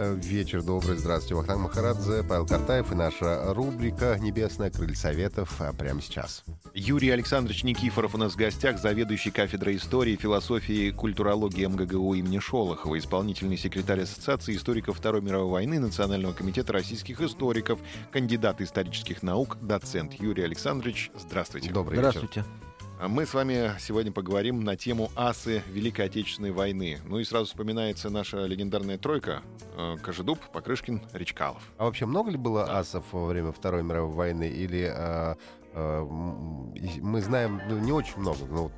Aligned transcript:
Вечер 0.00 0.62
добрый, 0.62 0.96
здравствуйте, 0.96 1.34
Вахтанг 1.34 1.60
Махарадзе, 1.60 2.24
Павел 2.26 2.46
Картаев 2.46 2.90
и 2.90 2.94
наша 2.94 3.52
рубрика 3.52 4.16
«Небесная 4.18 4.70
крыль 4.70 4.96
советов» 4.96 5.60
а, 5.60 5.74
прямо 5.74 6.00
сейчас. 6.00 6.42
Юрий 6.72 7.10
Александрович 7.10 7.64
Никифоров 7.64 8.14
у 8.14 8.18
нас 8.18 8.32
в 8.32 8.36
гостях, 8.36 8.78
заведующий 8.78 9.30
кафедрой 9.30 9.76
истории, 9.76 10.16
философии 10.16 10.86
и 10.86 10.90
культурологии 10.90 11.66
МГГУ 11.66 12.14
имени 12.14 12.38
Шолохова, 12.38 12.98
исполнительный 12.98 13.58
секретарь 13.58 14.00
Ассоциации 14.00 14.56
историков 14.56 14.96
Второй 14.96 15.20
мировой 15.20 15.50
войны 15.50 15.78
Национального 15.78 16.32
комитета 16.32 16.72
российских 16.72 17.20
историков, 17.20 17.78
кандидат 18.10 18.62
исторических 18.62 19.22
наук, 19.22 19.58
доцент 19.60 20.14
Юрий 20.14 20.44
Александрович. 20.44 21.10
Здравствуйте. 21.14 21.72
Добрый 21.72 21.98
Здравствуйте. 21.98 22.40
А 22.40 22.69
Мы 23.08 23.24
с 23.24 23.32
вами 23.32 23.72
сегодня 23.78 24.12
поговорим 24.12 24.62
на 24.62 24.76
тему 24.76 25.10
асы 25.16 25.62
Великой 25.68 26.06
Отечественной 26.06 26.50
войны. 26.50 26.98
Ну 27.06 27.18
и 27.18 27.24
сразу 27.24 27.46
вспоминается 27.46 28.10
наша 28.10 28.44
легендарная 28.44 28.98
тройка 28.98 29.42
э, 29.76 29.96
Кожедуб, 30.02 30.38
Покрышкин, 30.52 31.00
Речкалов. 31.14 31.62
А 31.78 31.84
вообще 31.84 32.04
много 32.04 32.30
ли 32.30 32.36
было 32.36 32.64
асов 32.78 33.04
во 33.12 33.24
время 33.26 33.52
Второй 33.52 33.82
мировой 33.82 34.14
войны? 34.14 34.48
Или 34.48 34.82
а, 34.84 35.36
а, 35.72 36.00
м, 36.02 36.72
и- 36.74 37.00
мы 37.00 37.22
знаем 37.22 37.62
ну, 37.70 37.78
не 37.78 37.92
очень 37.92 38.18
много, 38.18 38.44
ну, 38.50 38.70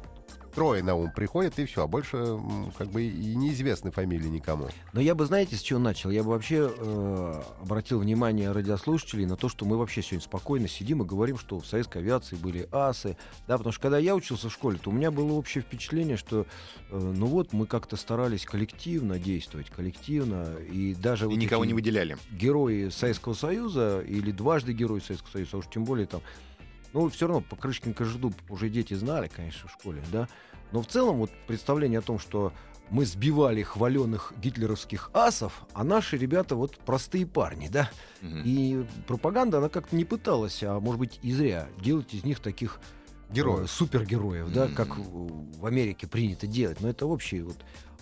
трое 0.55 0.83
на 0.83 0.95
ум 0.95 1.11
приходят 1.11 1.59
и 1.59 1.65
все, 1.65 1.85
а 1.85 1.87
больше 1.87 2.39
как 2.77 2.89
бы 2.89 3.03
и 3.03 3.35
неизвестны 3.35 3.91
фамилии 3.91 4.29
никому. 4.29 4.69
Но 4.93 5.01
я 5.01 5.15
бы, 5.15 5.25
знаете, 5.27 5.57
с 5.57 5.61
чего 5.63 5.79
начал? 5.79 6.11
Я 6.11 6.23
бы 6.23 6.31
вообще 6.31 6.71
э, 6.77 7.43
обратил 7.63 7.99
внимание 8.01 8.53
радиослушателей 8.53 9.25
на 9.27 9.37
то, 9.37 9.49
что 9.49 9.65
мы 9.65 9.79
вообще 9.79 10.03
сегодня 10.03 10.21
спокойно 10.25 10.69
сидим 10.69 11.03
и 11.03 11.07
говорим, 11.07 11.39
что 11.39 11.59
в 11.59 11.67
советской 11.67 11.99
авиации 11.99 12.37
были 12.37 12.69
асы. 12.71 13.17
Да, 13.47 13.57
потому 13.57 13.73
что 13.73 13.83
когда 13.83 13.99
я 13.99 14.15
учился 14.15 14.49
в 14.49 14.53
школе, 14.53 14.79
то 14.83 14.91
у 14.91 14.93
меня 14.93 15.11
было 15.11 15.33
общее 15.33 15.63
впечатление, 15.63 16.17
что 16.17 16.47
э, 16.91 16.99
ну 16.99 17.27
вот 17.27 17.53
мы 17.53 17.67
как-то 17.67 17.97
старались 17.97 18.45
коллективно 18.45 19.19
действовать, 19.19 19.71
коллективно. 19.71 20.57
И 20.71 20.95
даже 20.95 21.25
И 21.25 21.29
вот 21.29 21.37
никого 21.37 21.65
не 21.65 21.75
выделяли. 21.75 22.19
герои 22.31 22.91
Советского 22.91 23.35
Союза 23.35 24.01
или 24.07 24.31
дважды 24.31 24.73
герои 24.73 25.01
Советского 25.01 25.31
Союза, 25.33 25.51
а 25.55 25.57
уж 25.59 25.65
тем 25.73 25.85
более 25.85 26.07
там 26.07 26.21
ну, 26.93 27.09
все 27.09 27.27
равно 27.27 27.43
Покрышкин 27.49 27.95
Кожедуб 27.95 28.35
уже 28.49 28.69
дети 28.69 28.95
знали, 28.95 29.29
конечно, 29.35 29.69
в 29.69 29.73
школе, 29.73 30.03
да. 30.13 30.29
Но 30.73 30.83
в 30.83 30.87
целом 30.87 31.19
вот 31.19 31.31
представление 31.47 31.99
о 31.99 32.03
том, 32.03 32.19
что 32.19 32.53
мы 32.91 33.05
сбивали 33.07 33.63
хваленных 33.63 34.33
гитлеровских 34.41 35.11
асов, 35.15 35.63
а 35.73 35.83
наши 35.85 36.17
ребята 36.19 36.57
вот 36.57 36.79
простые 36.79 37.27
парни, 37.27 37.69
да. 37.69 37.91
Мгм. 38.21 38.43
И 38.45 38.85
пропаганда, 39.07 39.59
она 39.59 39.69
как-то 39.69 39.97
не 39.97 40.05
пыталась, 40.05 40.63
а 40.63 40.79
может 40.81 40.99
быть 40.99 41.19
и 41.23 41.33
зря, 41.33 41.69
делать 41.83 42.13
из 42.15 42.25
них 42.25 42.41
таких 42.41 42.81
Героев. 43.31 43.65
э, 43.65 43.69
супергероев, 43.69 44.53
да, 44.53 44.67
Мгм. 44.67 44.75
как 44.75 44.97
в 44.99 45.65
Америке 45.67 46.07
принято 46.07 46.47
делать. 46.47 46.81
Но 46.81 46.89
это 46.89 47.07
общие 47.07 47.45
вот. 47.45 47.57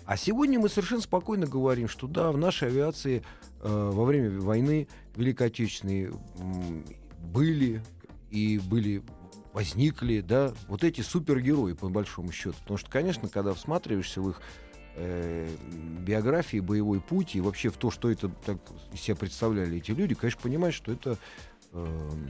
А 0.05 0.17
сегодня 0.17 0.59
мы 0.59 0.67
совершенно 0.67 1.01
спокойно 1.01 1.45
говорим, 1.45 1.87
что 1.87 2.07
да, 2.07 2.31
в 2.31 2.37
нашей 2.37 2.67
авиации 2.67 3.23
э, 3.61 3.89
во 3.93 4.03
время 4.03 4.41
войны 4.41 4.87
Великой 5.15 5.47
Отечественной 5.47 6.07
м, 6.39 6.83
были 7.31 7.81
и 8.31 8.57
были 8.59 9.03
возникли, 9.53 10.21
да, 10.21 10.53
вот 10.67 10.83
эти 10.83 11.01
супергерои 11.01 11.73
по 11.73 11.89
большому 11.89 12.31
счету. 12.31 12.55
Потому 12.61 12.77
что, 12.77 12.89
конечно, 12.89 13.27
когда 13.27 13.53
всматриваешься 13.53 14.21
в 14.21 14.29
их 14.29 14.41
э, 14.95 15.49
биографии, 15.99 16.59
боевой 16.61 17.01
путь 17.01 17.35
и 17.35 17.41
вообще 17.41 17.69
в 17.69 17.77
то, 17.77 17.91
что 17.91 18.09
это 18.09 18.29
так 18.29 18.57
из 18.93 19.01
себя 19.01 19.15
представляли 19.17 19.77
эти 19.77 19.91
люди, 19.91 20.15
конечно, 20.15 20.39
понимаешь, 20.41 20.75
что 20.75 20.93
это 20.93 21.17
эм, 21.73 22.29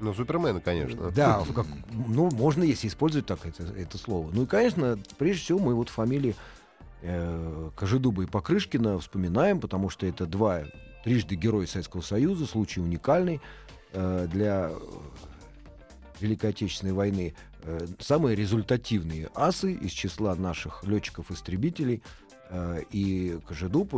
Ну, 0.00 0.12
супермены, 0.14 0.60
конечно. 0.60 1.10
да, 1.12 1.44
как- 1.54 1.66
ну, 1.92 2.28
можно, 2.32 2.64
если 2.64 2.88
использовать 2.88 3.26
так 3.26 3.46
это, 3.46 3.62
это 3.62 3.96
слово. 3.96 4.30
Ну 4.32 4.42
и, 4.42 4.46
конечно, 4.46 4.98
прежде 5.16 5.42
всего 5.44 5.60
мы 5.60 5.74
вот 5.76 5.88
фамилии 5.90 6.34
э, 7.02 7.70
Кожедуба 7.76 8.24
и 8.24 8.26
Покрышкина 8.26 8.98
вспоминаем, 8.98 9.60
потому 9.60 9.90
что 9.90 10.06
это 10.06 10.26
два 10.26 10.64
трижды 11.04 11.36
героя 11.36 11.66
Советского 11.68 12.00
Союза, 12.00 12.46
случай 12.46 12.80
уникальный 12.80 13.36
э, 13.36 13.40
для 13.92 14.70
э, 14.70 14.78
Великой 16.20 16.50
Отечественной 16.50 16.92
войны. 16.92 17.34
Э, 17.62 17.86
самые 17.98 18.36
результативные 18.36 19.30
асы 19.34 19.72
из 19.72 19.92
числа 19.92 20.34
наших 20.34 20.84
летчиков-истребителей. 20.84 22.02
Э, 22.50 22.82
и 22.90 23.38
Кожедуб, 23.46 23.94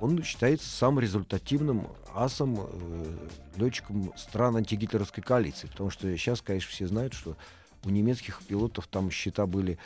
он 0.00 0.22
считается 0.24 0.68
самым 0.68 1.00
результативным 1.00 1.88
асом, 2.14 2.58
летчиком 3.56 4.12
стран 4.16 4.56
антигитлеровской 4.56 5.22
коалиции. 5.22 5.68
Потому 5.68 5.90
что 5.90 6.14
сейчас, 6.16 6.42
конечно, 6.42 6.70
все 6.70 6.86
знают, 6.88 7.14
что 7.14 7.36
у 7.84 7.90
немецких 7.90 8.42
пилотов 8.42 8.86
там 8.88 9.10
счета 9.10 9.46
были 9.46 9.78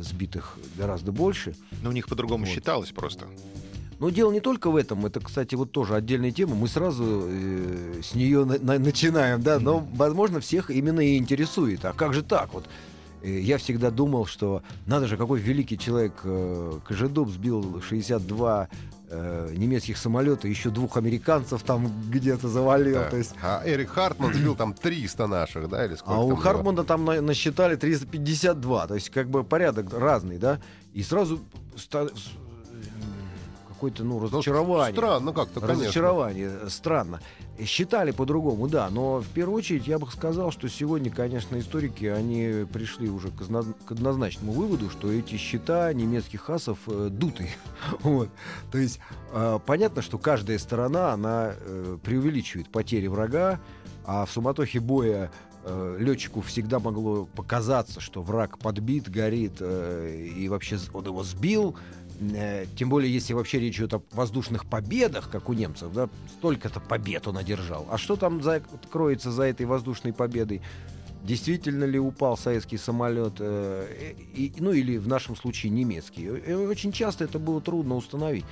сбитых 0.00 0.58
гораздо 0.76 1.12
больше. 1.12 1.54
Но 1.80 1.88
у 1.88 1.92
них 1.92 2.06
по-другому 2.06 2.44
Вот. 2.44 2.52
считалось 2.52 2.92
просто. 2.92 3.26
Но 4.02 4.10
дело 4.10 4.32
не 4.32 4.40
только 4.40 4.68
в 4.68 4.74
этом. 4.74 5.06
Это, 5.06 5.20
кстати, 5.20 5.54
вот 5.54 5.70
тоже 5.70 5.94
отдельная 5.94 6.32
тема. 6.32 6.56
Мы 6.56 6.66
сразу 6.66 7.04
э, 7.24 8.00
с 8.02 8.16
нее 8.16 8.44
на- 8.44 8.58
на- 8.58 8.80
начинаем, 8.80 9.40
да. 9.40 9.60
Но, 9.60 9.86
возможно, 9.94 10.40
всех 10.40 10.70
именно 10.72 10.98
и 10.98 11.16
интересует. 11.16 11.84
А 11.84 11.92
как 11.92 12.12
же 12.12 12.24
так? 12.24 12.52
Вот 12.52 12.64
э, 13.22 13.38
я 13.38 13.58
всегда 13.58 13.92
думал, 13.92 14.26
что 14.26 14.64
надо 14.86 15.06
же, 15.06 15.16
какой 15.16 15.38
великий 15.38 15.78
человек 15.78 16.14
э, 16.24 16.80
Кожедуб 16.84 17.30
сбил 17.30 17.80
62 17.80 18.68
э, 19.08 19.54
немецких 19.56 19.96
самолета, 19.96 20.48
еще 20.48 20.70
двух 20.70 20.96
американцев 20.96 21.62
там 21.62 21.88
где-то 22.10 22.48
завалил. 22.48 22.94
Да. 22.94 23.08
То 23.10 23.18
есть, 23.18 23.34
А 23.40 23.62
Эрик 23.64 23.90
Хартман 23.90 24.34
сбил 24.34 24.56
там 24.56 24.74
300 24.74 25.28
наших, 25.28 25.68
да, 25.68 25.84
или 25.86 25.94
сколько 25.94 26.14
а 26.14 26.24
у 26.24 26.26
там 26.30 26.34
было? 26.34 26.42
Хартмана 26.42 26.82
там 26.82 27.04
на- 27.04 27.20
насчитали 27.20 27.76
352. 27.76 28.88
То 28.88 28.94
есть, 28.96 29.10
как 29.10 29.30
бы 29.30 29.44
порядок 29.44 29.94
разный, 29.96 30.38
да. 30.38 30.58
И 30.92 31.04
сразу 31.04 31.38
ста- 31.76 32.08
какое-то, 33.82 34.04
ну, 34.04 34.20
Ну, 34.20 34.26
разочарование. 34.26 34.94
Странно 34.94 35.32
как-то, 35.32 35.60
конечно. 35.60 35.82
Разочарование, 35.82 36.50
э, 36.62 36.68
странно. 36.68 37.20
Считали 37.64 38.12
по-другому, 38.12 38.68
да, 38.68 38.88
но 38.90 39.20
в 39.20 39.26
первую 39.28 39.58
очередь 39.58 39.88
я 39.88 39.98
бы 39.98 40.06
сказал, 40.10 40.52
что 40.52 40.68
сегодня, 40.68 41.10
конечно, 41.10 41.58
историки, 41.58 42.04
они 42.04 42.64
пришли 42.72 43.08
уже 43.10 43.30
к 43.30 43.90
однозначному 43.90 44.52
выводу, 44.52 44.88
что 44.88 45.10
эти 45.10 45.36
счета 45.36 45.92
немецких 45.92 46.48
асов 46.48 46.78
э, 46.86 47.08
дуты. 47.10 47.48
вот. 48.02 48.28
То 48.70 48.78
есть 48.78 49.00
э, 49.32 49.58
понятно, 49.66 50.00
что 50.00 50.18
каждая 50.18 50.58
сторона, 50.58 51.12
она 51.12 51.54
э, 51.58 51.98
преувеличивает 52.02 52.68
потери 52.68 53.08
врага, 53.08 53.60
а 54.04 54.24
в 54.26 54.30
суматохе 54.30 54.78
боя 54.78 55.30
э, 55.64 55.96
летчику 55.98 56.40
всегда 56.40 56.78
могло 56.78 57.26
показаться, 57.26 58.00
что 58.00 58.22
враг 58.22 58.58
подбит, 58.58 59.10
горит, 59.10 59.56
э, 59.60 60.28
и 60.36 60.48
вообще 60.48 60.78
он 60.92 61.04
его 61.06 61.24
сбил. 61.24 61.76
Э, 62.34 62.66
Тем 62.76 62.88
более, 62.88 63.12
если 63.12 63.32
вообще 63.34 63.58
речь 63.58 63.78
идет 63.78 63.94
о 63.94 64.02
воздушных 64.12 64.66
победах, 64.66 65.30
как 65.30 65.48
у 65.48 65.52
немцев, 65.52 65.92
да, 65.92 66.08
столько-то 66.38 66.80
побед 66.80 67.26
он 67.28 67.38
одержал. 67.38 67.86
А 67.90 67.98
что 67.98 68.16
там 68.16 68.42
за, 68.42 68.62
кроется 68.90 69.30
за 69.30 69.44
этой 69.44 69.66
воздушной 69.66 70.12
победой? 70.12 70.62
Действительно 71.24 71.84
ли 71.84 72.00
упал 72.00 72.36
советский 72.36 72.78
самолет, 72.78 73.34
э, 73.38 74.14
и, 74.34 74.52
ну 74.58 74.72
или 74.72 74.96
в 74.96 75.06
нашем 75.06 75.36
случае 75.36 75.70
немецкий? 75.70 76.24
И 76.24 76.52
очень 76.52 76.92
часто 76.92 77.24
это 77.24 77.38
было 77.38 77.60
трудно 77.60 77.94
установить. 77.94 78.44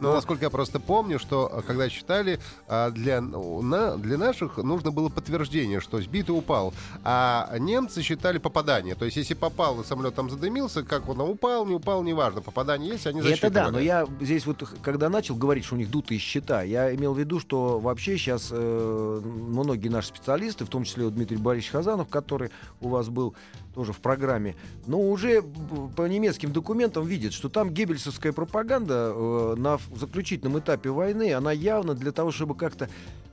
Ну, 0.00 0.12
насколько 0.12 0.44
я 0.44 0.50
просто 0.50 0.80
помню, 0.80 1.18
что 1.18 1.48
а, 1.52 1.62
когда 1.62 1.88
считали, 1.88 2.40
а, 2.68 2.90
для, 2.90 3.20
ну, 3.20 3.62
на, 3.62 3.96
для 3.96 4.18
наших 4.18 4.58
нужно 4.58 4.90
было 4.90 5.08
подтверждение, 5.08 5.80
что 5.80 6.00
сбитый 6.00 6.36
упал. 6.36 6.74
А 7.04 7.54
немцы 7.58 8.02
считали 8.02 8.38
попадание. 8.38 8.94
То 8.96 9.04
есть, 9.04 9.16
если 9.16 9.34
попал 9.34 9.80
и 9.80 9.84
самолет 9.84 10.14
там 10.14 10.28
задымился, 10.30 10.82
как 10.82 11.08
он 11.08 11.20
упал, 11.20 11.64
не 11.66 11.74
упал, 11.74 12.02
неважно. 12.02 12.40
Попадание 12.42 12.92
есть, 12.92 13.06
они 13.06 13.20
Это 13.20 13.28
засчитывали. 13.28 13.54
да, 13.54 13.70
но 13.70 13.78
я 13.78 14.06
здесь 14.20 14.46
вот, 14.46 14.62
когда 14.82 15.08
начал 15.08 15.36
говорить, 15.36 15.64
что 15.64 15.74
у 15.76 15.78
них 15.78 15.90
дутые 15.90 16.18
счета, 16.18 16.62
я 16.62 16.94
имел 16.94 17.14
в 17.14 17.18
виду, 17.18 17.38
что 17.40 17.78
вообще 17.78 18.16
сейчас 18.18 18.50
многие 18.50 19.88
наши 19.88 20.08
специалисты, 20.08 20.64
в 20.64 20.68
том 20.68 20.84
числе 20.84 21.04
вот 21.04 21.14
Дмитрий 21.14 21.36
Борисович 21.36 21.72
Хазанов, 21.72 22.08
который 22.08 22.50
у 22.80 22.88
вас 22.88 23.08
был 23.08 23.34
тоже 23.74 23.92
в 23.92 23.98
программе, 23.98 24.54
но 24.86 25.00
уже 25.00 25.42
б- 25.42 25.88
по 25.96 26.02
немецким 26.06 26.52
документам 26.52 27.04
видят, 27.06 27.32
что 27.32 27.48
там 27.48 27.70
геббельсовская 27.70 28.32
пропаганда 28.32 29.12
э, 29.14 29.54
на 29.56 29.78
в 29.90 29.98
заключительном 29.98 30.58
этапе 30.58 30.90
войны, 30.90 31.32
она 31.32 31.52
явно 31.52 31.94
для 31.94 32.12
того, 32.12 32.30
чтобы 32.30 32.54
как-то 32.54 32.88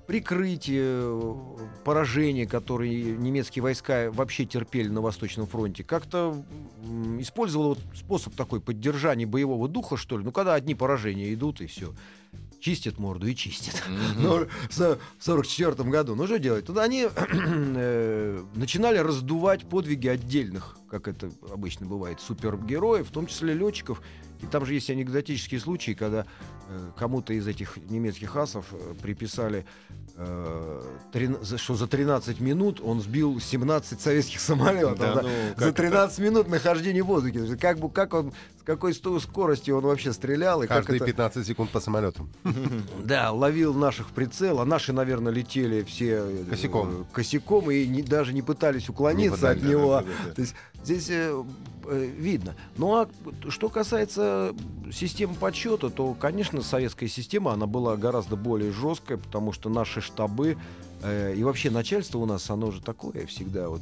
прикрыть 0.08 0.68
э, 0.70 1.34
поражения, 1.86 2.46
которые 2.46 3.16
немецкие 3.16 3.64
войска 3.64 4.12
вообще 4.12 4.46
терпели 4.46 4.90
на 4.90 5.00
Восточном 5.00 5.48
фронте, 5.48 5.84
как-то 5.86 6.44
использовала 7.20 7.70
вот 7.70 7.80
способ 7.96 8.36
такой 8.36 8.60
поддержания 8.60 9.26
боевого 9.26 9.70
духа, 9.70 9.96
что 9.96 10.18
ли. 10.18 10.26
Ну, 10.26 10.32
когда 10.34 10.54
одни 10.56 10.76
поражения 10.76 11.34
идут, 11.34 11.62
и 11.62 11.68
все. 11.68 11.94
чистит 12.60 13.00
морду 13.00 13.28
и 13.28 13.36
чистит. 13.36 13.82
Мгм. 13.88 14.24
Но 14.24 14.30
в 14.70 14.80
1944 14.80 15.90
году. 15.90 16.16
Ну 16.16 16.26
что 16.26 16.40
делать? 16.40 16.66
Тут 16.66 16.78
они 16.80 17.08
э, 17.18 18.44
начинали 18.56 18.98
раздувать 18.98 19.64
подвиги 19.64 20.10
отдельных, 20.10 20.78
как 20.90 21.08
это 21.08 21.32
обычно 21.50 21.86
бывает, 21.86 22.20
супергероев, 22.20 23.08
в 23.08 23.12
том 23.12 23.28
числе 23.28 23.54
летчиков. 23.54 24.02
И 24.42 24.46
там 24.48 24.66
же 24.66 24.74
есть 24.74 24.90
анекдотические 24.90 25.60
случаи, 25.60 25.92
когда 25.92 26.26
э, 26.70 26.92
кому-то 26.98 27.34
из 27.34 27.48
этих 27.48 27.78
немецких 27.90 28.36
асов 28.36 28.66
э, 28.72 28.94
приписали, 29.02 29.66
э, 30.16 30.82
трин- 31.14 31.44
за- 31.44 31.58
что 31.58 31.76
за 31.76 31.88
13 31.88 32.40
минут 32.40 32.82
он 32.84 33.02
сбил 33.02 33.40
17 33.40 34.02
советских 34.02 34.40
самолетов. 34.40 34.98
Да, 35.00 35.16
За- 35.16 35.22
ну, 35.22 35.30
за 35.58 35.66
как 35.66 35.76
13 35.76 36.20
минут 36.20 36.48
нахождения 36.48 37.04
в 37.04 37.08
воздухе. 37.08 37.56
Как, 37.58 37.80
бы, 37.80 37.90
как 37.90 38.14
он, 38.14 38.34
с 38.62 38.64
какой 38.64 38.94
скоростью 38.94 39.76
он 39.78 39.84
вообще 39.86 40.14
стрелял. 40.14 40.62
И 40.62 40.68
как 40.68 40.78
Каждые 40.78 40.98
это... 40.98 41.06
15 41.08 41.48
секунд 41.48 41.72
по 41.72 41.80
самолету. 41.80 42.30
Да, 43.04 43.32
ловил 43.32 43.74
наших 43.74 44.10
в 44.10 44.12
прицел, 44.12 44.60
а 44.60 44.66
наши, 44.66 44.94
наверное, 44.94 45.34
летели 45.34 45.82
все 45.82 46.22
э, 46.24 46.44
Косяком. 46.48 47.08
косяком 47.12 47.72
и 47.72 47.88
не- 47.88 48.04
даже 48.04 48.34
не 48.34 48.44
пытались 48.44 48.88
уклониться 48.88 49.36
пытались, 49.36 49.64
от 49.64 49.68
него. 49.68 50.04
То 50.36 50.42
есть 50.42 50.54
здесь 50.84 51.10
э, 51.10 51.44
э, 51.88 52.06
видно. 52.06 52.56
Ну 52.78 52.96
а 52.96 53.10
что 53.50 53.70
касается 53.70 54.54
системы 54.92 55.34
подсчета, 55.34 55.90
то, 55.90 56.14
конечно, 56.14 56.62
советская 56.62 57.10
система, 57.10 57.54
она 57.54 57.66
была 57.66 57.98
гораздо 57.98 58.36
более 58.36 58.72
жесткая, 58.72 59.18
потому 59.18 59.52
что 59.54 59.70
наши 59.70 60.02
штабы 60.02 60.58
э, 61.04 61.36
и 61.36 61.44
вообще 61.44 61.70
начальство 61.70 62.20
у 62.20 62.26
нас, 62.26 62.50
оно 62.50 62.72
же 62.72 62.82
такое 62.82 63.26
всегда 63.26 63.70
вот 63.70 63.82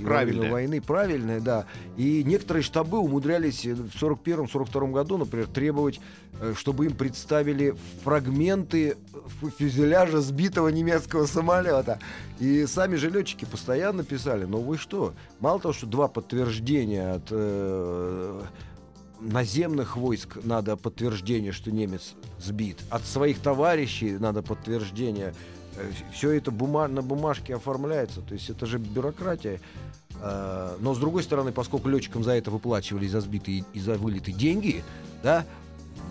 и- 0.00 0.04
Правильное. 0.04 0.50
войны 0.50 0.80
правильное, 0.80 1.40
да. 1.40 1.64
И 1.96 2.22
некоторые 2.24 2.62
штабы 2.62 2.98
умудрялись 2.98 3.64
в 3.64 3.90
41-42 3.98 4.92
году, 4.92 5.16
например, 5.16 5.46
требовать, 5.48 6.00
э, 6.40 6.52
чтобы 6.56 6.86
им 6.86 6.92
представили 6.92 7.74
фрагменты 8.04 8.96
фюзеляжа 9.58 10.20
сбитого 10.20 10.68
немецкого 10.68 11.26
самолета. 11.26 11.98
И 12.38 12.66
сами 12.66 12.96
же 12.96 13.10
летчики 13.10 13.44
постоянно 13.46 14.04
писали, 14.04 14.44
ну 14.44 14.58
вы 14.60 14.76
что, 14.78 15.14
мало 15.40 15.58
того, 15.60 15.72
что 15.74 15.86
два 15.86 16.08
подтверждения 16.08 17.14
от 17.14 17.28
э, 17.30 18.42
наземных 19.20 19.96
войск 19.96 20.38
надо 20.44 20.76
подтверждение, 20.76 21.52
что 21.52 21.70
немец 21.70 22.14
сбит, 22.38 22.78
от 22.90 23.04
своих 23.06 23.38
товарищей 23.40 24.12
надо 24.18 24.42
подтверждение. 24.42 25.34
Все 26.12 26.30
это 26.32 26.50
бума- 26.50 26.88
на 26.88 27.02
бумажке 27.02 27.54
оформляется, 27.56 28.20
то 28.20 28.34
есть 28.34 28.50
это 28.50 28.66
же 28.66 28.78
бюрократия. 28.78 29.60
Э, 30.20 30.76
Но 30.80 30.94
с 30.94 30.98
другой 30.98 31.22
стороны, 31.22 31.52
поскольку 31.52 31.88
летчикам 31.88 32.24
за 32.24 32.32
это 32.32 32.50
выплачивали 32.50 33.06
за 33.06 33.20
сбитые 33.20 33.64
и 33.74 33.80
за 33.80 33.94
вылеты 33.94 34.32
деньги, 34.32 34.82
да, 35.22 35.44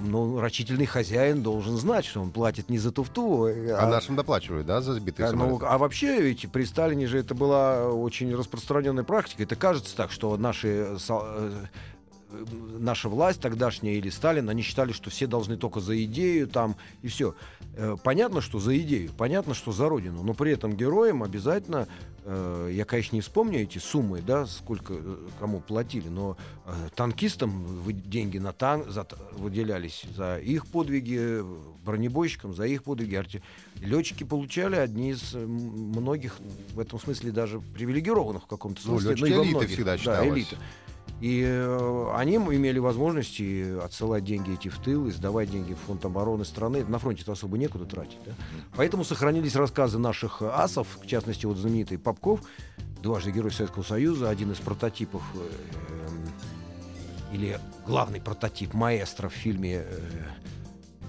ну, 0.03 0.39
рачительный 0.39 0.85
хозяин 0.85 1.41
должен 1.41 1.77
знать, 1.77 2.05
что 2.05 2.21
он 2.21 2.31
платит 2.31 2.69
не 2.69 2.77
за 2.77 2.91
туфту, 2.91 3.45
А 3.45 3.87
нашим 3.87 4.15
доплачивают, 4.15 4.67
да, 4.67 4.81
за 4.81 4.93
сбитые 4.93 5.27
а, 5.27 5.31
ну, 5.31 5.37
самолеты? 5.37 5.65
а 5.67 5.77
вообще 5.77 6.21
ведь 6.21 6.51
при 6.51 6.65
Сталине 6.65 7.07
же 7.07 7.19
это 7.19 7.33
была 7.33 7.87
очень 7.89 8.35
распространенная 8.35 9.03
практика. 9.03 9.43
Это 9.43 9.55
кажется 9.55 9.95
так, 9.95 10.11
что 10.11 10.35
наши 10.37 10.67
э, 10.67 10.97
э, 11.09 11.65
наша 12.79 13.09
власть 13.09 13.41
тогдашняя 13.41 13.95
или 13.95 14.09
Сталин, 14.09 14.49
они 14.49 14.61
считали, 14.61 14.91
что 14.91 15.09
все 15.09 15.27
должны 15.27 15.57
только 15.57 15.79
за 15.79 16.01
идею 16.03 16.47
там 16.47 16.75
и 17.01 17.07
все. 17.07 17.35
Понятно, 18.03 18.39
что 18.41 18.59
за 18.59 18.77
идею, 18.79 19.11
понятно, 19.17 19.53
что 19.53 19.71
за 19.73 19.89
родину, 19.89 20.23
но 20.23 20.33
при 20.33 20.51
этом 20.53 20.75
героям 20.77 21.23
обязательно, 21.23 21.89
э, 22.23 22.69
я, 22.73 22.85
конечно, 22.85 23.15
не 23.17 23.21
вспомню 23.21 23.59
эти 23.63 23.79
суммы, 23.79 24.21
да, 24.21 24.45
сколько 24.47 24.93
э, 24.93 25.17
кому 25.41 25.59
платили, 25.59 26.07
но 26.07 26.37
э, 26.65 26.71
танкистам 26.95 27.65
деньги 28.05 28.37
на 28.37 28.53
танк 28.53 28.87
за, 28.89 29.05
выделялись 29.33 30.05
за 30.15 30.37
их 30.37 30.67
подвиги, 30.67 31.17
э, 31.19 31.43
бронебойщикам 31.83 32.55
за 32.55 32.63
их 32.65 32.83
подвиги, 32.83 33.15
арти- 33.15 33.41
летчики 33.81 34.23
получали 34.23 34.77
одни 34.77 35.11
из 35.11 35.35
э, 35.35 35.45
многих 35.45 36.37
в 36.73 36.79
этом 36.79 36.97
смысле 36.97 37.31
даже 37.31 37.59
привилегированных 37.59 38.43
в 38.43 38.47
каком-то 38.47 38.79
Ну, 38.85 38.99
смысле. 38.99 39.15
летчики 39.15 39.29
и 39.33 39.53
во 39.53 39.61
элиты 39.61 39.67
всегда 39.67 39.91
Да, 39.91 39.97
считалось. 39.97 40.29
элита. 40.33 40.55
И 41.21 41.43
э, 41.45 42.11
они 42.15 42.35
имели 42.35 42.77
возможности 42.77 43.79
отсылать 43.79 44.25
деньги 44.25 44.53
эти 44.53 44.67
в 44.67 44.77
тыл 44.79 45.07
и 45.07 45.11
сдавать 45.11 45.49
деньги 45.49 45.73
в 45.73 45.79
фонд 45.79 46.03
обороны 46.05 46.43
страны. 46.43 46.83
На 46.85 46.99
фронте-то 46.99 47.31
особо 47.31 47.57
некуда 47.57 47.85
тратить. 47.85 48.19
да. 48.25 48.33
Поэтому 48.75 49.03
сохранились 49.05 49.55
рассказы 49.55 49.97
наших 49.97 50.41
асов, 50.41 50.87
в 51.01 51.07
частности, 51.07 51.45
вот 51.45 51.57
знаменитый 51.57 51.97
Попков, 51.97 52.41
дважды 53.01 53.31
Герой 53.31 53.51
Советского 53.51 53.83
Союза, 53.83 54.29
один 54.29 54.51
из 54.51 54.57
прототипов 54.57 55.23
э, 55.35 55.39
эм, 55.39 56.25
или 57.33 57.59
главный 57.85 58.19
прототип 58.19 58.73
маэстро 58.73 59.29
в 59.29 59.33
фильме 59.33 59.83
э, 59.85 59.99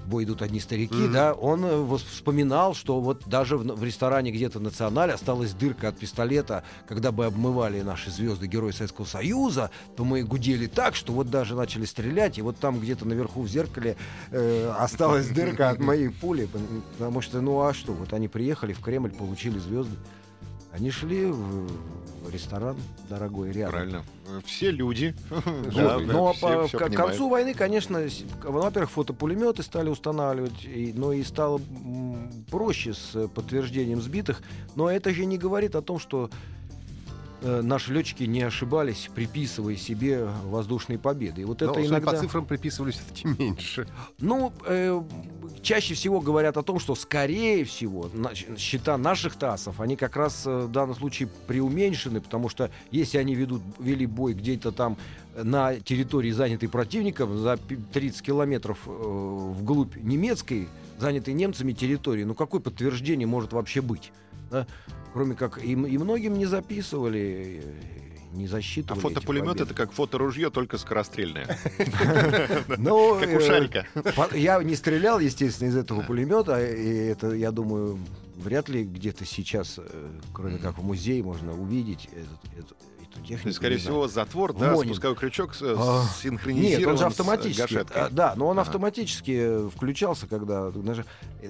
«В 0.06 0.08
бой 0.08 0.22
идут 0.22 0.40
одни 0.40 0.60
старики», 0.60 0.94
Мгм. 0.94 1.12
да, 1.12 1.32
он 1.34 1.64
э, 1.64 1.96
вспоминал, 2.10 2.74
что 2.74 3.00
вот 3.00 3.22
даже 3.26 3.56
в, 3.56 3.64
в 3.64 3.82
ресторане 3.82 4.30
где-то 4.30 4.60
«Националь» 4.60 5.10
осталась 5.10 5.52
дырка 5.52 5.88
от 5.88 5.98
пистолета, 5.98 6.62
когда 6.86 7.10
бы 7.10 7.26
обмывали 7.26 7.82
наши 7.82 8.10
звезды 8.10 8.46
Герои 8.46 8.70
Советского 8.70 9.04
Союза, 9.04 9.70
то 9.96 10.04
мы 10.04 10.22
гудели 10.22 10.66
так, 10.66 10.94
что 10.94 11.12
вот 11.12 11.28
даже 11.28 11.56
начали 11.56 11.84
стрелять, 11.86 12.38
и 12.38 12.42
вот 12.42 12.56
там 12.56 12.78
где-то 12.78 13.04
наверху 13.04 13.42
в 13.42 13.48
зеркале 13.48 13.96
э, 14.30 14.72
осталась 14.78 15.28
дырка 15.28 15.70
от 15.70 15.80
моей 15.80 16.10
пули, 16.10 16.48
потому 16.98 17.20
что, 17.20 17.40
ну 17.40 17.60
а 17.62 17.74
что, 17.74 17.92
вот 17.92 18.12
они 18.12 18.28
приехали 18.28 18.72
в 18.72 18.80
Кремль, 18.80 19.10
получили 19.10 19.58
звезды, 19.58 19.96
они 20.76 20.90
шли 20.90 21.26
в, 21.26 21.69
ресторан 22.31 22.76
дорогой 23.08 23.50
рядом. 23.52 23.73
Правильно. 23.73 24.05
Все 24.44 24.70
люди. 24.70 25.14
Да, 25.75 25.99
ну, 25.99 26.28
а 26.28 26.34
по- 26.34 26.67
все 26.67 26.78
к 26.78 26.82
понимают. 26.82 26.96
концу 26.96 27.28
войны, 27.28 27.55
конечно, 27.55 28.06
во-первых, 28.43 28.90
фотопулеметы 28.90 29.62
стали 29.62 29.88
устанавливать, 29.88 30.64
и, 30.64 30.93
но 30.94 31.12
и 31.12 31.23
стало 31.23 31.61
проще 32.50 32.94
с 32.94 33.28
подтверждением 33.28 34.00
сбитых. 34.00 34.43
Но 34.75 34.90
это 34.90 35.11
же 35.11 35.25
не 35.25 35.38
говорит 35.38 35.75
о 35.76 35.82
том, 35.82 35.99
что 35.99 36.31
наши 37.42 37.92
летчики 37.92 38.24
не 38.24 38.42
ошибались, 38.42 39.08
приписывая 39.14 39.76
себе 39.76 40.26
воздушные 40.44 40.98
победы. 40.98 41.42
И 41.42 41.44
вот 41.44 41.60
Ну, 41.60 41.70
это 41.70 41.84
иногда... 41.84 42.12
по 42.12 42.16
цифрам 42.18 42.44
приписывались 42.46 42.94
все-таки 42.96 43.28
меньше. 43.42 43.86
Ну, 44.18 44.52
э, 44.66 45.02
чаще 45.62 45.94
всего 45.94 46.20
говорят 46.20 46.56
о 46.56 46.62
том, 46.62 46.78
что, 46.78 46.94
скорее 46.94 47.64
всего, 47.64 48.10
на- 48.12 48.34
счета 48.56 48.96
наших 48.98 49.36
ТАСов, 49.36 49.80
они 49.80 49.96
как 49.96 50.16
раз 50.16 50.46
э, 50.46 50.66
в 50.66 50.70
данном 50.72 50.94
случае 50.96 51.28
преуменьшены, 51.46 52.20
потому 52.20 52.48
что 52.48 52.70
если 52.90 53.18
они 53.18 53.34
ведут, 53.34 53.62
вели 53.78 54.06
бой 54.06 54.34
где-то 54.34 54.72
там 54.72 54.96
э, 55.34 55.42
на 55.42 55.76
территории, 55.76 56.30
занятой 56.30 56.68
противником, 56.68 57.36
за 57.38 57.56
пи- 57.56 57.76
30 57.92 58.22
километров 58.22 58.78
э, 58.86 58.90
вглубь 58.90 59.96
немецкой, 59.96 60.68
занятой 60.98 61.34
немцами 61.34 61.72
территории, 61.72 62.24
ну 62.24 62.34
какое 62.34 62.60
подтверждение 62.60 63.26
может 63.26 63.52
вообще 63.52 63.80
быть? 63.82 64.12
Да? 64.50 64.66
Кроме 65.12 65.34
как 65.34 65.62
и, 65.62 65.72
и 65.72 65.98
многим 65.98 66.34
не 66.34 66.46
записывали, 66.46 67.62
э, 67.64 68.36
не 68.36 68.44
А 68.46 68.48
засчитывали. 68.48 69.00
эти 69.00 69.14
фотопулемет 69.14 69.60
это 69.60 69.72
как 69.74 69.92
фоторужье, 69.92 70.50
только 70.50 70.78
скорострельное. 70.78 71.58
Ну, 72.76 73.18
Как 73.18 73.28
э, 73.28 73.36
у 73.36 73.40
шарика. 73.40 73.86
По- 74.14 74.34
Я 74.36 74.62
не 74.62 74.74
стрелял, 74.76 75.18
естественно, 75.18 75.68
из 75.68 75.76
этого 75.76 76.02
пулемета, 76.02 76.62
и 76.64 77.06
это, 77.06 77.32
я 77.32 77.50
думаю, 77.50 77.98
вряд 78.36 78.68
ли 78.68 78.84
где-то 78.84 79.24
сейчас, 79.24 79.78
э, 79.78 80.10
кроме 80.32 80.58
как 80.58 80.78
в 80.78 80.84
музее, 80.84 81.22
можно 81.22 81.52
увидеть 81.52 82.08
эту, 82.58 82.76
технику. 83.22 83.42
То 83.44 83.48
есть, 83.48 83.56
скорее 83.56 83.78
всего, 83.78 84.08
затвор, 84.08 84.52
да, 84.52 84.76
спусковой 84.76 85.16
крючок 85.16 85.52
А, 85.62 86.04
синхронизирован 86.22 86.78
Нет, 86.78 86.86
он 86.88 86.96
же 86.98 87.02
с 87.02 87.06
автоматически. 87.06 87.84
а, 87.94 88.08
Да, 88.10 88.34
но 88.36 88.46
он 88.48 88.58
автоматически 88.58 89.36
э, 89.38 89.70
включался, 89.74 90.26
когда. 90.26 90.70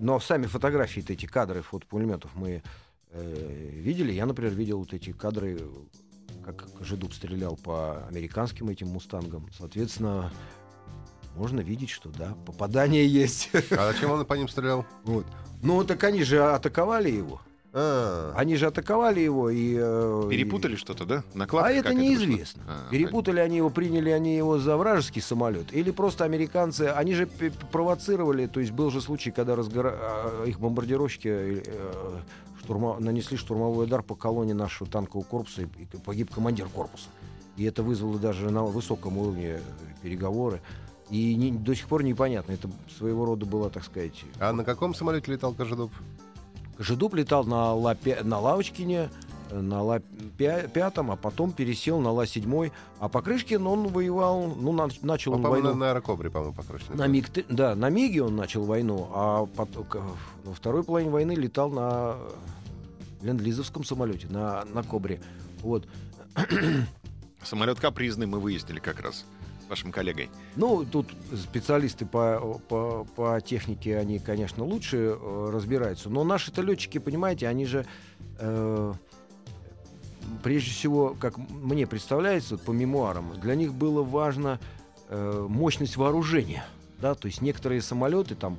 Но 0.00 0.20
сами 0.20 0.46
фотографии, 0.46 1.04
эти 1.08 1.26
кадры 1.26 1.62
фотопулеметов 1.62 2.30
мы 2.36 2.62
э, 3.16 3.70
видели. 3.72 4.12
Я, 4.12 4.26
например, 4.26 4.52
видел 4.54 4.78
вот 4.78 4.92
эти 4.92 5.12
кадры, 5.12 5.58
как 6.44 6.66
Жидуб 6.80 7.12
стрелял 7.12 7.56
по 7.56 8.06
американским 8.08 8.68
этим 8.68 8.88
мустангам. 8.88 9.48
Соответственно, 9.56 10.30
можно 11.34 11.60
видеть, 11.60 11.90
что 11.90 12.10
да, 12.10 12.34
попадание 12.46 13.06
есть. 13.06 13.50
А 13.72 13.92
зачем 13.92 14.10
он 14.10 14.24
по 14.24 14.34
ним 14.34 14.48
стрелял? 14.48 14.86
Вот. 15.04 15.26
Ну, 15.62 15.82
так 15.84 16.02
они 16.04 16.22
же 16.22 16.42
атаковали 16.42 17.10
его. 17.10 17.40
А, 17.78 18.32
Они 18.34 18.56
же 18.56 18.68
атаковали 18.68 19.20
его 19.20 19.50
и... 19.50 19.76
э, 19.78 20.28
Перепутали 20.30 20.76
что-то, 20.76 21.04
да? 21.04 21.24
Накладка 21.34 21.68
А 21.68 21.72
это 21.72 21.92
неизвестно. 21.92 22.62
А, 22.66 22.90
Перепутали 22.90 23.38
они 23.40 23.58
его, 23.58 23.68
приняли 23.68 24.08
они 24.08 24.34
его 24.34 24.58
за 24.58 24.78
вражеский 24.78 25.20
самолет, 25.20 25.74
или 25.74 25.90
просто 25.90 26.24
американцы, 26.24 26.82
они 26.96 27.12
же 27.14 27.26
провоцировали, 27.26 28.46
то 28.46 28.60
есть 28.60 28.72
был 28.72 28.90
же 28.90 29.02
случай, 29.02 29.30
когда 29.30 29.54
разгора- 29.56 29.94
а, 30.00 30.44
их 30.46 30.58
бомбардировщики 30.58 31.28
э, 31.28 31.62
штурма- 32.66 32.98
нанесли 33.00 33.36
штурмовой 33.36 33.84
удар 33.86 34.02
по 34.02 34.14
колонне 34.14 34.54
нашего 34.54 34.88
танкового 34.90 35.24
корпуса, 35.26 35.62
и 35.62 35.68
погиб 36.04 36.32
командир 36.34 36.68
корпуса. 36.68 37.08
И 37.56 37.64
это 37.64 37.82
вызвало 37.82 38.18
даже 38.18 38.50
на 38.50 38.64
высоком 38.64 39.16
уровне 39.18 39.46
э, 39.56 39.60
переговоры. 40.02 40.60
И 41.08 41.34
не- 41.36 41.52
до 41.52 41.74
сих 41.74 41.86
пор 41.88 42.02
непонятно, 42.02 42.52
это 42.52 42.68
своего 42.98 43.24
рода 43.24 43.46
было, 43.46 43.70
так 43.70 43.84
сказать, 43.84 44.24
а 44.40 44.52
на 44.52 44.64
каком 44.64 44.94
самолете 44.94 45.32
летал 45.32 45.54
Кожедуб? 45.54 45.92
Жидуб 46.78 47.14
летал 47.14 47.44
на, 47.44 47.72
лапе, 47.74 48.18
на 48.22 48.38
Лавочкине, 48.38 49.08
на 49.50 49.82
Ла-5, 49.82 51.10
а 51.10 51.16
потом 51.16 51.52
пересел 51.52 52.00
на 52.00 52.10
Ла-7. 52.10 52.72
А 52.98 53.08
Покрышкин, 53.08 53.66
он 53.66 53.88
воевал, 53.88 54.54
ну, 54.56 54.72
на- 54.72 54.88
начал 55.02 55.34
он 55.34 55.42
По-моему, 55.42 55.66
войну... 55.68 55.78
на, 55.80 55.90
аэрокобре, 55.90 56.30
по-моему, 56.30 56.54
Покрышкин. 56.54 56.96
На 56.96 57.06
МиГ, 57.06 57.46
да, 57.48 57.74
на 57.74 57.88
МиГе 57.90 58.22
он 58.22 58.36
начал 58.36 58.64
войну, 58.64 59.08
а 59.12 59.46
потом, 59.46 59.86
во 60.44 60.54
второй 60.54 60.84
половине 60.84 61.10
войны 61.10 61.32
летал 61.32 61.70
на 61.70 62.16
ленд-лизовском 63.22 63.84
самолете, 63.84 64.28
на, 64.28 64.64
на 64.72 64.82
Кобре. 64.82 65.20
Вот. 65.62 65.86
Самолет 67.42 67.78
капризный, 67.80 68.26
мы 68.26 68.40
выяснили 68.40 68.78
как 68.78 69.00
раз 69.00 69.24
с 69.64 69.70
вашим 69.70 69.92
коллегой. 69.92 70.30
Ну, 70.56 70.84
тут 70.84 71.08
специалисты 71.34 72.06
по, 72.06 72.60
по, 72.68 73.06
по 73.16 73.40
технике, 73.40 73.98
они, 73.98 74.18
конечно, 74.18 74.64
лучше 74.64 75.16
э, 75.18 75.50
разбираются. 75.52 76.08
Но 76.08 76.24
наши-то 76.24 76.62
летчики, 76.62 76.98
понимаете, 76.98 77.48
они 77.48 77.66
же 77.66 77.86
э, 78.38 78.92
прежде 80.46 80.70
всего, 80.70 81.16
как 81.18 81.38
мне 81.38 81.88
представляется, 81.88 82.56
по 82.56 82.70
мемуарам, 82.70 83.32
для 83.40 83.56
них 83.56 83.74
было 83.74 84.04
важно 84.04 84.60
э, 85.08 85.46
мощность 85.48 85.96
вооружения. 85.96 86.64
Да? 87.00 87.16
То 87.16 87.26
есть 87.26 87.42
некоторые 87.42 87.82
самолеты, 87.82 88.36
там, 88.36 88.56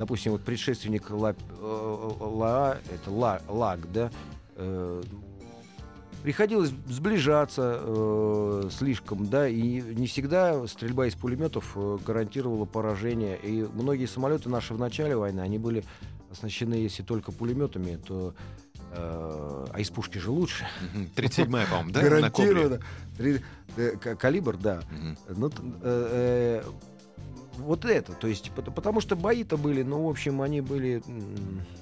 допустим, 0.00 0.32
вот 0.32 0.42
предшественник 0.42 1.10
Ла, 1.10 1.36
э, 1.60 2.10
Ла- 2.18 2.78
это 2.92 3.10
Ла, 3.12 3.40
ЛАГ, 3.46 3.92
да, 3.92 4.10
э, 4.56 5.02
приходилось 6.24 6.72
сближаться 6.88 7.78
э, 7.84 8.70
слишком, 8.76 9.28
да, 9.28 9.46
и 9.46 9.80
не 9.94 10.08
всегда 10.08 10.66
стрельба 10.66 11.06
из 11.06 11.14
пулеметов 11.14 11.70
э, 11.76 11.98
гарантировала 12.04 12.64
поражение. 12.64 13.38
И 13.40 13.64
многие 13.74 14.06
самолеты 14.06 14.48
наши 14.48 14.74
в 14.74 14.78
начале 14.80 15.14
войны, 15.14 15.38
они 15.38 15.58
были 15.58 15.84
оснащены, 16.32 16.74
если 16.74 17.04
только 17.04 17.30
пулеметами, 17.30 17.94
то 17.94 18.34
а 18.92 19.74
из 19.78 19.90
пушки 19.90 20.18
же 20.18 20.30
лучше. 20.30 20.66
Мгм. 20.92 21.10
37-я, 21.14 21.66
по-моему, 21.70 21.90
да? 21.90 22.02
Гарантированно. 22.02 22.80
Э, 23.76 23.96
Калибр, 24.16 24.56
да. 24.56 24.80
Ну, 25.28 25.50
э, 25.82 26.62
э, 26.62 26.70
вот 27.58 27.84
это, 27.84 28.12
то 28.12 28.26
есть, 28.26 28.50
пот- 28.56 28.72
потому 28.74 29.00
что 29.00 29.16
бои-то 29.16 29.56
были, 29.56 29.82
ну, 29.82 30.06
в 30.06 30.10
общем, 30.10 30.40
они 30.42 30.60
были 30.60 31.02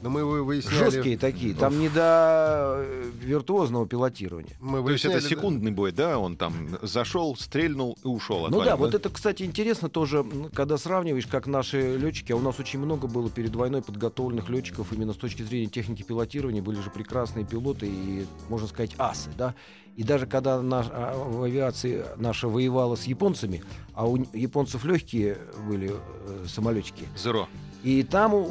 Но 0.03 0.11
мы 0.11 0.25
вы- 0.25 0.43
выясняли... 0.43 0.77
жесткие 0.91 1.19
такие, 1.19 1.55
там 1.55 1.79
не 1.79 1.89
до 1.89 2.77
э, 2.79 3.11
виртуозного 3.21 3.87
пилотирования. 3.87 4.57
Мы 4.61 4.83
То 4.83 4.91
есть 4.91 5.05
это 5.05 5.15
выясняли, 5.15 5.35
да. 5.35 5.41
секундный 5.41 5.71
бой, 5.73 5.93
да? 5.93 6.19
Он 6.19 6.37
там 6.37 6.55
зашел, 6.83 7.37
стрельнул 7.37 7.97
и 8.05 8.09
ушел 8.09 8.45
от 8.47 8.51
Ну 8.51 8.59
войны, 8.59 8.71
да, 8.71 8.77
вот 8.77 8.95
это, 8.95 9.09
кстати, 9.11 9.43
интересно 9.43 9.89
тоже, 9.89 10.25
когда 10.55 10.79
сравниваешь, 10.79 11.27
как 11.27 11.47
наши 11.47 11.97
летчики, 11.97 12.33
а 12.33 12.37
у 12.37 12.41
нас 12.41 12.59
очень 12.59 12.79
много 12.79 13.07
было 13.07 13.31
перед 13.31 13.55
войной 13.55 13.83
подготовленных 13.83 14.49
летчиков 14.49 14.93
именно 14.93 15.13
с 15.13 15.17
точки 15.17 15.43
зрения 15.43 15.67
техники 15.69 16.03
пилотирования, 16.03 16.63
были 16.63 16.81
же 16.81 16.91
прекрасные 16.91 17.45
пилоты 17.45 17.87
и, 17.87 18.27
можно 18.49 18.67
сказать, 18.69 18.93
асы, 18.99 19.31
да. 19.37 19.55
И 19.97 20.03
даже 20.03 20.27
когда 20.27 20.61
наш, 20.61 20.87
а, 20.91 21.17
в 21.17 21.43
авиации 21.43 22.05
наша 22.17 22.49
воевала 22.49 22.97
с 22.97 23.05
японцами, 23.05 23.63
а 23.95 24.07
у 24.07 24.19
японцев 24.35 24.85
легкие 24.85 25.39
были 25.67 25.91
э, 25.91 26.45
самолетики, 26.47 27.05
Зеро. 27.17 27.49
и 27.83 28.03
там 28.03 28.47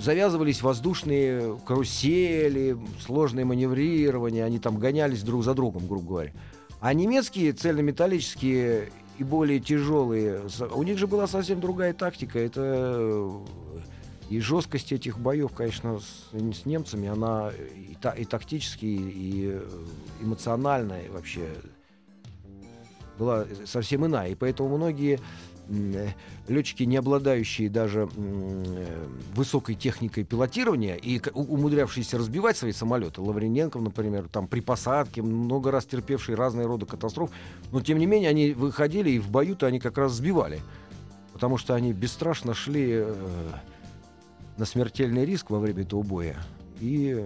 завязывались 0.00 0.62
воздушные 0.62 1.58
карусели, 1.66 2.78
сложное 3.04 3.44
маневрирование, 3.44 4.44
они 4.44 4.60
там 4.60 4.78
гонялись 4.78 5.22
друг 5.22 5.42
за 5.42 5.54
другом, 5.54 5.88
грубо 5.88 6.08
говоря. 6.08 6.32
А 6.80 6.94
немецкие 6.94 7.52
цельнометаллические 7.52 8.90
и 9.18 9.24
более 9.24 9.58
тяжелые, 9.58 10.42
у 10.74 10.84
них 10.84 10.96
же 10.96 11.08
была 11.08 11.26
совсем 11.26 11.60
другая 11.60 11.92
тактика. 11.92 12.38
Это 12.38 12.60
э, 12.62 13.40
и 14.30 14.40
жесткость 14.40 14.92
этих 14.92 15.18
боев, 15.18 15.52
конечно, 15.52 16.00
с, 16.00 16.30
с 16.32 16.66
немцами, 16.66 17.08
она 17.08 17.50
и, 17.50 17.94
та- 17.94 18.12
и 18.12 18.24
тактически, 18.24 18.84
и 18.84 19.50
э, 19.52 19.68
эмоционально 20.20 21.00
и 21.00 21.08
вообще 21.08 21.48
была 23.18 23.46
совсем 23.64 24.06
иная. 24.06 24.30
И 24.30 24.34
поэтому 24.34 24.76
многие 24.76 25.18
э, 25.68 26.08
летчики, 26.46 26.82
не 26.82 26.96
обладающие 26.98 27.70
даже 27.70 28.08
э, 28.14 29.06
высокой 29.34 29.74
техникой 29.74 30.24
пилотирования 30.24 30.96
и 30.96 31.20
умудрявшиеся 31.32 32.18
разбивать 32.18 32.58
свои 32.58 32.72
самолеты, 32.72 33.22
Лаврененков, 33.22 33.80
например, 33.80 34.28
там 34.28 34.46
при 34.46 34.60
посадке, 34.60 35.22
много 35.22 35.70
раз 35.70 35.86
терпевшие 35.86 36.36
разные 36.36 36.66
роды 36.66 36.84
катастроф, 36.84 37.30
но 37.72 37.80
тем 37.80 37.98
не 37.98 38.04
менее 38.04 38.28
они 38.28 38.52
выходили 38.52 39.10
и 39.10 39.18
в 39.18 39.30
бою-то 39.30 39.66
они 39.66 39.80
как 39.80 39.96
раз 39.96 40.12
сбивали, 40.12 40.60
потому 41.32 41.56
что 41.56 41.74
они 41.74 41.94
бесстрашно 41.94 42.52
шли 42.52 42.90
э, 42.90 43.14
на 44.58 44.64
смертельный 44.64 45.24
риск 45.24 45.50
во 45.50 45.58
время 45.58 45.82
этого 45.82 46.02
боя. 46.02 46.36
И. 46.80 47.24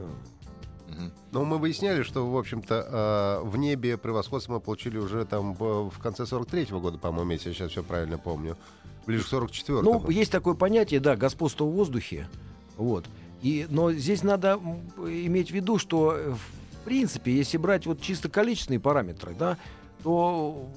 Но 1.30 1.44
мы 1.44 1.56
выясняли, 1.56 2.02
что, 2.02 2.30
в 2.30 2.36
общем-то, 2.36 3.40
э, 3.42 3.48
в 3.48 3.56
небе 3.56 3.96
превосходство 3.96 4.54
мы 4.54 4.60
получили 4.60 4.98
уже 4.98 5.24
там 5.24 5.54
в 5.54 5.98
конце 6.02 6.24
43-го 6.24 6.80
года, 6.80 6.98
по-моему, 6.98 7.32
если 7.32 7.48
я 7.48 7.54
сейчас 7.54 7.70
все 7.70 7.82
правильно 7.82 8.18
помню. 8.18 8.58
Ближе 9.06 9.24
к 9.24 9.32
44-му. 9.32 10.00
Ну, 10.00 10.10
есть 10.10 10.30
такое 10.30 10.54
понятие, 10.54 11.00
да, 11.00 11.16
господство 11.16 11.64
в 11.64 11.72
воздухе. 11.72 12.28
Вот. 12.76 13.06
И, 13.40 13.66
но 13.70 13.90
здесь 13.92 14.22
надо 14.22 14.60
иметь 14.98 15.50
в 15.50 15.54
виду, 15.54 15.78
что, 15.78 16.14
э, 16.14 16.32
в 16.32 16.84
принципе, 16.84 17.34
если 17.34 17.56
брать 17.56 17.86
вот 17.86 18.02
чисто 18.02 18.28
количественные 18.28 18.80
параметры, 18.80 19.34
да, 19.36 19.56
то 20.02 20.68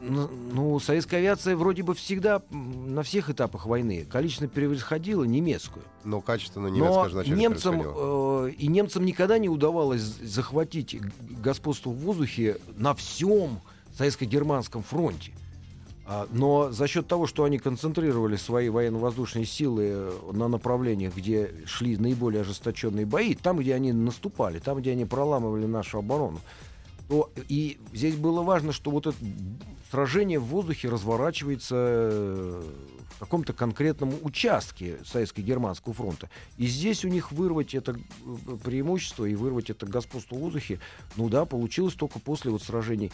ну, 0.00 0.28
ну, 0.52 0.80
советская 0.80 1.20
авиация 1.20 1.56
вроде 1.56 1.82
бы 1.82 1.94
всегда 1.94 2.42
на 2.50 3.02
всех 3.02 3.28
этапах 3.28 3.66
войны 3.66 4.06
количественно 4.10 4.48
превосходила 4.48 5.24
немецкую. 5.24 5.84
Но 6.04 6.20
качественно 6.20 6.68
Но 6.68 6.74
немецкое 6.74 7.08
же 7.08 7.14
вначале 7.14 7.36
немцам, 7.36 7.82
э, 7.84 8.50
и 8.56 8.66
немцам 8.66 9.04
никогда 9.04 9.38
не 9.38 9.48
удавалось 9.48 10.00
захватить 10.00 10.98
господство 11.42 11.90
в 11.90 11.96
воздухе 11.96 12.56
на 12.76 12.94
всем 12.94 13.60
советско-германском 13.98 14.82
фронте. 14.82 15.32
А, 16.06 16.26
Но 16.32 16.72
за 16.72 16.88
счет 16.88 17.06
того, 17.06 17.26
что 17.26 17.44
они 17.44 17.58
концентрировали 17.58 18.36
свои 18.36 18.68
военно-воздушные 18.68 19.44
силы 19.44 19.90
э, 19.92 20.12
на 20.32 20.48
направлениях, 20.48 21.14
где 21.14 21.52
шли 21.66 21.98
наиболее 21.98 22.40
ожесточенные 22.40 23.04
бои, 23.04 23.34
там, 23.34 23.58
где 23.58 23.74
они 23.74 23.92
наступали, 23.92 24.60
там, 24.60 24.78
где 24.78 24.92
они 24.92 25.04
проламывали 25.04 25.66
нашу 25.66 25.98
оборону, 25.98 26.40
то 27.08 27.30
и 27.48 27.78
здесь 27.92 28.16
было 28.16 28.42
важно, 28.42 28.72
что 28.72 28.90
вот 28.90 29.06
это 29.06 29.16
сражение 29.90 30.38
в 30.38 30.44
воздухе 30.44 30.88
разворачивается 30.88 31.74
э, 31.76 32.62
в 33.16 33.18
каком-то 33.18 33.52
конкретном 33.52 34.14
участке 34.22 34.98
Советско-Германского 35.04 35.92
фронта. 35.92 36.30
И 36.56 36.66
здесь 36.66 37.04
у 37.04 37.08
них 37.08 37.32
вырвать 37.32 37.74
это 37.74 37.92
э, 37.92 38.56
преимущество 38.62 39.24
и 39.24 39.34
вырвать 39.34 39.70
это 39.70 39.86
господство 39.86 40.36
в 40.36 40.38
воздухе, 40.38 40.78
ну 41.16 41.28
да, 41.28 41.44
получилось 41.44 41.94
только 41.94 42.18
после 42.20 42.50
вот 42.50 42.62
сражений 42.62 43.10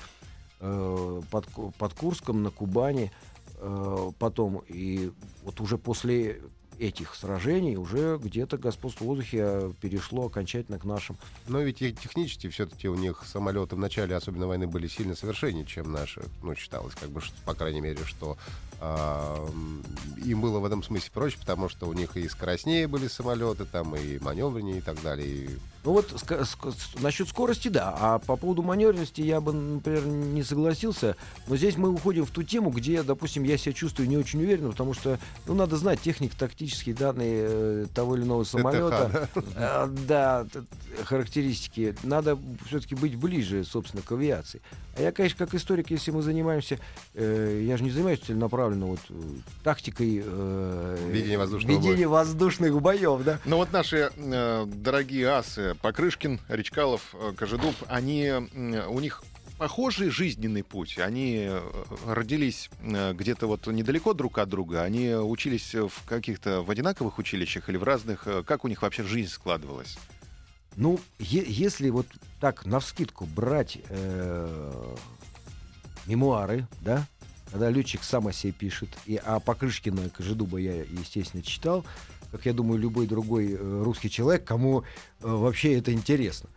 э, 0.61 1.23
под, 1.31 1.47
под 1.79 1.95
Курском, 1.95 2.43
на 2.43 2.51
Кубани, 2.51 3.11
э, 3.59 4.11
потом 4.19 4.63
и 4.69 5.13
вот 5.45 5.61
уже 5.61 5.79
после 5.79 6.43
этих 6.79 7.15
сражений 7.15 7.77
уже 7.77 8.19
где-то 8.23 8.59
господство 8.59 9.05
в 9.05 9.07
воздухе 9.07 9.39
э, 9.41 9.73
перешло 9.81 10.27
окончательно 10.27 10.79
к 10.79 10.85
нашим. 10.85 11.17
Но 11.49 11.61
ведь 11.61 11.83
и 11.83 11.93
технически 11.93 12.49
все-таки 12.49 12.89
у 12.89 12.95
них 12.95 13.23
самолеты 13.27 13.77
в 13.77 13.79
начале 13.79 14.17
особенно 14.17 14.47
войны 14.47 14.67
были 14.67 14.87
сильно 14.87 15.15
совершеннее, 15.15 15.65
чем 15.65 15.93
наши. 15.93 16.23
Ну, 16.43 16.55
считалось, 16.55 16.95
как 16.95 17.11
бы, 17.11 17.21
что, 17.21 17.35
по 17.45 17.55
крайней 17.55 17.81
мере, 17.81 18.05
что 18.05 18.37
им 18.81 20.41
было 20.41 20.59
в 20.59 20.65
этом 20.65 20.83
смысле 20.83 21.11
проще, 21.13 21.39
потому 21.39 21.69
что 21.69 21.87
у 21.87 21.93
них 21.93 22.17
и 22.17 22.29
скоростнее 22.29 22.89
были 22.89 23.09
самолеты, 23.09 23.65
там 23.65 23.95
и 23.97 24.19
маневреннее 24.19 24.79
и 24.79 24.81
так 24.81 25.01
далее. 25.03 25.51
Ну 25.85 25.93
вот 25.93 26.11
ск- 26.13 26.45
с- 26.45 27.01
насчет 27.01 27.29
скорости, 27.29 27.69
да. 27.69 27.97
А 27.99 28.19
по 28.19 28.37
поводу 28.37 28.63
маневренности 28.63 29.21
я 29.21 29.41
бы, 29.41 29.53
например, 29.53 30.05
не 30.07 30.43
согласился. 30.43 31.17
Но 31.47 31.57
здесь 31.57 31.77
мы 31.77 31.91
уходим 31.91 32.27
в 32.27 32.31
ту 32.31 32.43
тему, 32.43 32.71
где, 32.71 33.03
допустим, 33.05 33.45
я 33.45 33.57
себя 33.57 33.73
чувствую 33.73 34.09
не 34.09 34.17
очень 34.17 34.41
уверенно, 34.43 34.71
потому 34.71 34.95
что, 34.95 35.19
ну, 35.47 35.55
надо 35.55 35.77
знать 35.77 36.01
технико-тактические 36.03 36.95
данные 36.97 37.47
э, 37.49 37.87
того 37.95 38.17
или 38.17 38.25
иного 38.25 38.43
самолета. 38.45 39.29
Э, 39.55 39.87
Да, 40.09 40.45
т- 40.53 40.65
характеристики. 41.05 41.95
Надо 42.03 42.37
все-таки 42.67 42.95
быть 42.97 43.15
ближе, 43.17 43.65
собственно, 43.65 44.03
к 44.03 44.11
авиации. 44.13 44.61
А 44.97 45.03
я, 45.03 45.13
конечно, 45.13 45.45
как 45.45 45.55
историк, 45.55 45.91
если 45.91 46.11
мы 46.11 46.23
занимаемся, 46.23 46.79
э, 47.15 47.63
я 47.67 47.77
же 47.77 47.85
не 47.85 47.91
занимаюсь 47.91 48.21
целенаправленно 48.21 48.87
вот, 48.87 49.01
э, 49.11 49.15
тактикой 49.63 50.23
э, 50.25 51.09
Ведения 51.11 51.37
воздушного 51.39 51.79
боя. 51.79 51.91
ведения 51.91 52.09
воздушных 52.09 52.81
боев, 52.81 53.23
да. 53.23 53.39
Ну 53.45 53.57
вот 53.59 53.73
наши 53.73 54.11
э, 54.17 54.67
дорогие 54.67 55.29
асы 55.29 55.75
Покрышкин, 55.83 56.41
Речкалов, 56.49 57.15
э, 57.15 57.33
Кожедуб, 57.37 57.75
они, 57.89 58.25
м, 58.25 58.49
у 58.89 59.01
них 59.01 59.23
похожий 59.59 60.09
жизненный 60.09 60.63
путь. 60.63 60.99
Они 60.99 61.47
э, 61.49 61.61
родились 62.07 62.71
э, 62.81 63.13
где-то 63.13 63.47
вот 63.49 63.67
недалеко 63.67 64.15
друг 64.15 64.39
от 64.39 64.49
друга. 64.49 64.83
Они 64.83 65.15
учились 65.15 65.75
в 65.75 66.07
каких-то 66.07 66.63
в 66.63 66.71
одинаковых 66.71 67.19
училищах 67.19 67.69
или 67.69 67.77
в 67.77 67.83
разных. 67.83 68.27
Э, 68.27 68.43
Как 68.47 68.65
у 68.65 68.69
них 68.69 68.81
вообще 68.83 69.03
жизнь 69.03 69.31
складывалась? 69.31 69.99
Ну, 70.77 71.01
если 71.19 71.89
вот 71.91 72.07
так 72.41 72.67
навскидку 72.67 73.25
брать 73.25 73.79
э, 73.89 74.95
мемуары, 76.07 76.67
да, 76.83 77.07
когда 77.51 77.71
летчик 77.71 78.03
сам 78.03 78.27
о 78.27 78.33
себе 78.33 78.53
пишет, 78.53 78.91
и, 79.07 79.17
а 79.25 79.41
Покрышкина 79.41 80.11
Кожедуба 80.11 80.59
я, 80.59 80.75
естественно, 80.83 81.43
читал, 81.43 81.85
как 82.31 82.45
я 82.45 82.53
думаю, 82.53 82.79
любой 82.79 83.07
другой 83.07 83.53
э, 83.55 83.83
русский 83.83 84.11
человек, 84.11 84.45
кому 84.45 84.81
э, 84.83 84.83
вообще 85.21 85.79
это 85.79 85.93
интересно. 85.93 86.51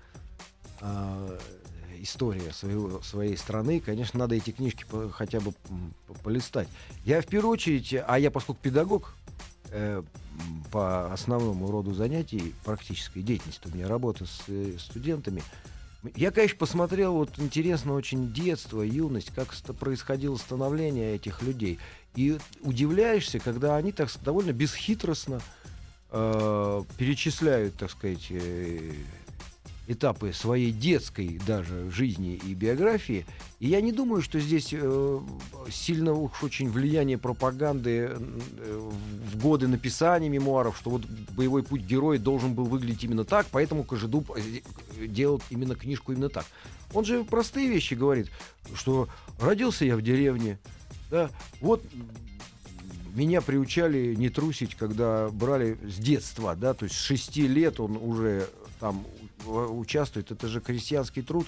а, 0.81 1.37
история 2.01 2.53
своего, 2.53 3.01
своей 3.01 3.35
страны, 3.37 3.79
конечно, 3.81 4.19
надо 4.19 4.35
эти 4.35 4.51
книжки 4.51 4.85
по- 4.89 5.09
хотя 5.09 5.39
бы 5.41 5.51
по- 6.07 6.13
полистать. 6.23 6.67
Я 7.05 7.21
в 7.21 7.25
первую 7.25 7.51
очередь, 7.51 7.93
а 8.07 8.17
я 8.17 8.31
поскольку 8.31 8.61
педагог, 8.61 9.13
э, 9.71 10.01
по 10.71 11.11
основному 11.11 11.71
роду 11.71 11.93
занятий 11.93 12.53
практической 12.63 13.21
деятельности, 13.21 13.67
у 13.71 13.75
меня 13.75 13.87
работа 13.87 14.25
с 14.25 14.43
э, 14.47 14.73
студентами, 14.77 15.43
я, 16.15 16.31
конечно, 16.31 16.57
посмотрел, 16.57 17.13
вот 17.13 17.31
интересно 17.39 17.93
очень 17.93 18.31
детство, 18.31 18.81
юность, 18.81 19.31
как 19.35 19.53
происходило 19.77 20.37
становление 20.37 21.15
этих 21.15 21.41
людей. 21.41 21.77
И 22.15 22.37
удивляешься, 22.61 23.39
когда 23.39 23.75
они 23.75 23.91
так 23.91 24.09
довольно 24.23 24.53
бесхитростно 24.53 25.41
э, 26.11 26.83
перечисляют, 26.97 27.75
так 27.75 27.91
сказать, 27.91 28.27
э, 28.29 28.93
этапы 29.89 30.33
своей 30.33 30.71
детской 30.71 31.41
даже 31.47 31.89
жизни 31.89 32.35
и 32.35 32.53
биографии. 32.53 33.25
И 33.59 33.67
я 33.67 33.81
не 33.81 33.91
думаю, 33.91 34.21
что 34.21 34.39
здесь 34.39 34.69
э, 34.71 35.19
сильно 35.71 36.13
уж 36.13 36.43
очень 36.43 36.69
влияние 36.69 37.17
пропаганды 37.17 38.11
э, 38.11 38.89
в 39.31 39.41
годы 39.41 39.67
написания 39.67 40.29
мемуаров, 40.29 40.77
что 40.77 40.91
вот 40.91 41.05
боевой 41.35 41.63
путь 41.63 41.81
героя 41.81 42.19
должен 42.19 42.53
был 42.53 42.65
выглядеть 42.65 43.03
именно 43.03 43.25
так, 43.25 43.47
поэтому 43.51 43.83
Кожедуб 43.83 44.31
э, 44.35 45.07
делал 45.07 45.41
именно 45.49 45.73
книжку 45.73 46.11
именно 46.11 46.29
так. 46.29 46.45
Он 46.93 47.03
же 47.03 47.23
простые 47.23 47.67
вещи 47.67 47.95
говорит, 47.95 48.29
что 48.75 49.09
родился 49.39 49.85
я 49.85 49.97
в 49.97 50.03
деревне, 50.03 50.59
да, 51.09 51.31
вот 51.61 51.83
меня 53.15 53.41
приучали 53.41 54.13
не 54.13 54.29
трусить, 54.29 54.75
когда 54.75 55.29
брали 55.29 55.79
с 55.83 55.95
детства, 55.95 56.55
да, 56.55 56.75
то 56.75 56.85
есть 56.85 56.95
с 56.95 56.99
шести 56.99 57.47
лет 57.47 57.79
он 57.79 57.97
уже 57.97 58.47
там 58.79 59.03
участвует, 59.45 60.31
это 60.31 60.47
же 60.47 60.61
крестьянский 60.61 61.21
труд. 61.21 61.47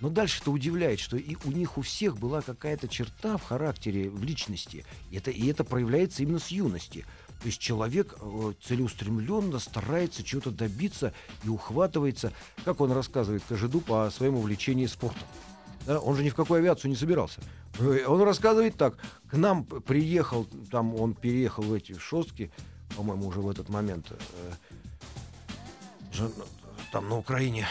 Но 0.00 0.08
дальше 0.08 0.40
это 0.40 0.50
удивляет, 0.50 0.98
что 0.98 1.18
и 1.18 1.36
у 1.44 1.50
них 1.50 1.76
у 1.76 1.82
всех 1.82 2.16
была 2.16 2.40
какая-то 2.40 2.88
черта 2.88 3.36
в 3.36 3.42
характере, 3.42 4.08
в 4.08 4.24
личности. 4.24 4.86
И 5.10 5.16
это, 5.16 5.30
и 5.30 5.46
это 5.48 5.62
проявляется 5.62 6.22
именно 6.22 6.38
с 6.38 6.48
юности. 6.48 7.04
То 7.40 7.46
есть 7.46 7.58
человек 7.58 8.16
э, 8.20 8.52
целеустремленно 8.62 9.58
старается 9.58 10.22
чего-то 10.22 10.50
добиться 10.50 11.12
и 11.44 11.48
ухватывается, 11.48 12.32
как 12.64 12.80
он 12.80 12.92
рассказывает 12.92 13.42
Кожедуб 13.48 13.90
о 13.92 14.10
своем 14.10 14.36
увлечении 14.36 14.86
спортом. 14.86 15.22
Да, 15.86 16.00
он 16.00 16.16
же 16.16 16.24
ни 16.24 16.28
в 16.28 16.34
какую 16.34 16.58
авиацию 16.58 16.90
не 16.90 16.96
собирался. 16.96 17.40
Э, 17.78 18.04
Он 18.06 18.22
рассказывает 18.22 18.76
так. 18.76 18.98
К 19.30 19.36
нам 19.36 19.64
приехал, 19.64 20.46
там 20.70 20.94
он 20.94 21.14
переехал 21.14 21.62
в 21.62 21.72
эти 21.72 21.98
шостки, 21.98 22.50
по-моему, 22.96 23.28
уже 23.28 23.40
в 23.40 23.48
этот 23.48 23.68
момент, 23.68 24.12
э, 24.12 24.16
там 26.90 27.08
на 27.08 27.16
Украине. 27.16 27.66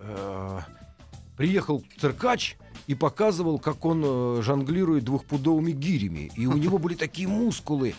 Э, 0.00 0.60
приехал 1.36 1.84
циркач 1.98 2.56
и 2.86 2.94
показывал, 2.94 3.58
как 3.58 3.84
он 3.84 4.02
э, 4.04 4.42
жонглирует 4.42 5.04
двухпудовыми 5.04 5.72
гирями. 5.72 6.30
И 6.36 6.46
у 6.46 6.56
него 6.56 6.78
были 6.78 6.94
такие 6.94 7.28
мускулы. 7.28 7.94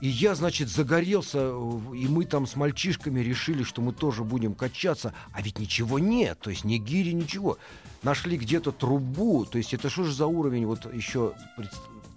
И 0.00 0.08
я, 0.08 0.34
значит, 0.34 0.68
загорелся, 0.68 1.38
э, 1.38 1.96
и 1.96 2.08
мы 2.08 2.24
там 2.24 2.46
с 2.46 2.56
мальчишками 2.56 3.20
решили, 3.20 3.62
что 3.62 3.80
мы 3.80 3.92
тоже 3.92 4.24
будем 4.24 4.54
качаться. 4.54 5.14
А 5.32 5.42
ведь 5.42 5.58
ничего 5.58 5.98
нет, 5.98 6.38
то 6.40 6.50
есть 6.50 6.64
ни 6.64 6.76
гири, 6.76 7.12
ничего. 7.12 7.58
Нашли 8.02 8.36
где-то 8.36 8.72
трубу, 8.72 9.46
то 9.46 9.56
есть 9.58 9.72
это 9.72 9.88
что 9.88 10.04
же 10.04 10.12
за 10.12 10.26
уровень 10.26 10.66
вот 10.66 10.92
еще 10.92 11.32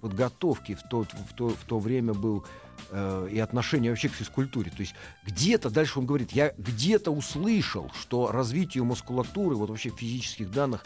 подготовки 0.01 0.75
в 0.75 0.83
то, 0.89 1.03
в 1.03 1.33
то, 1.33 1.49
в 1.49 1.63
то 1.65 1.79
время 1.79 2.13
был 2.13 2.45
э, 2.89 3.29
и 3.31 3.39
отношение 3.39 3.91
вообще 3.91 4.09
к 4.09 4.13
физкультуре. 4.13 4.71
То 4.71 4.81
есть 4.81 4.95
где-то, 5.25 5.69
дальше 5.69 5.99
он 5.99 6.05
говорит, 6.05 6.31
я 6.31 6.53
где-то 6.57 7.11
услышал, 7.11 7.91
что 7.99 8.31
развитию 8.31 8.85
мускулатуры, 8.85 9.55
вот 9.55 9.69
вообще 9.69 9.89
физических 9.89 10.51
данных, 10.51 10.85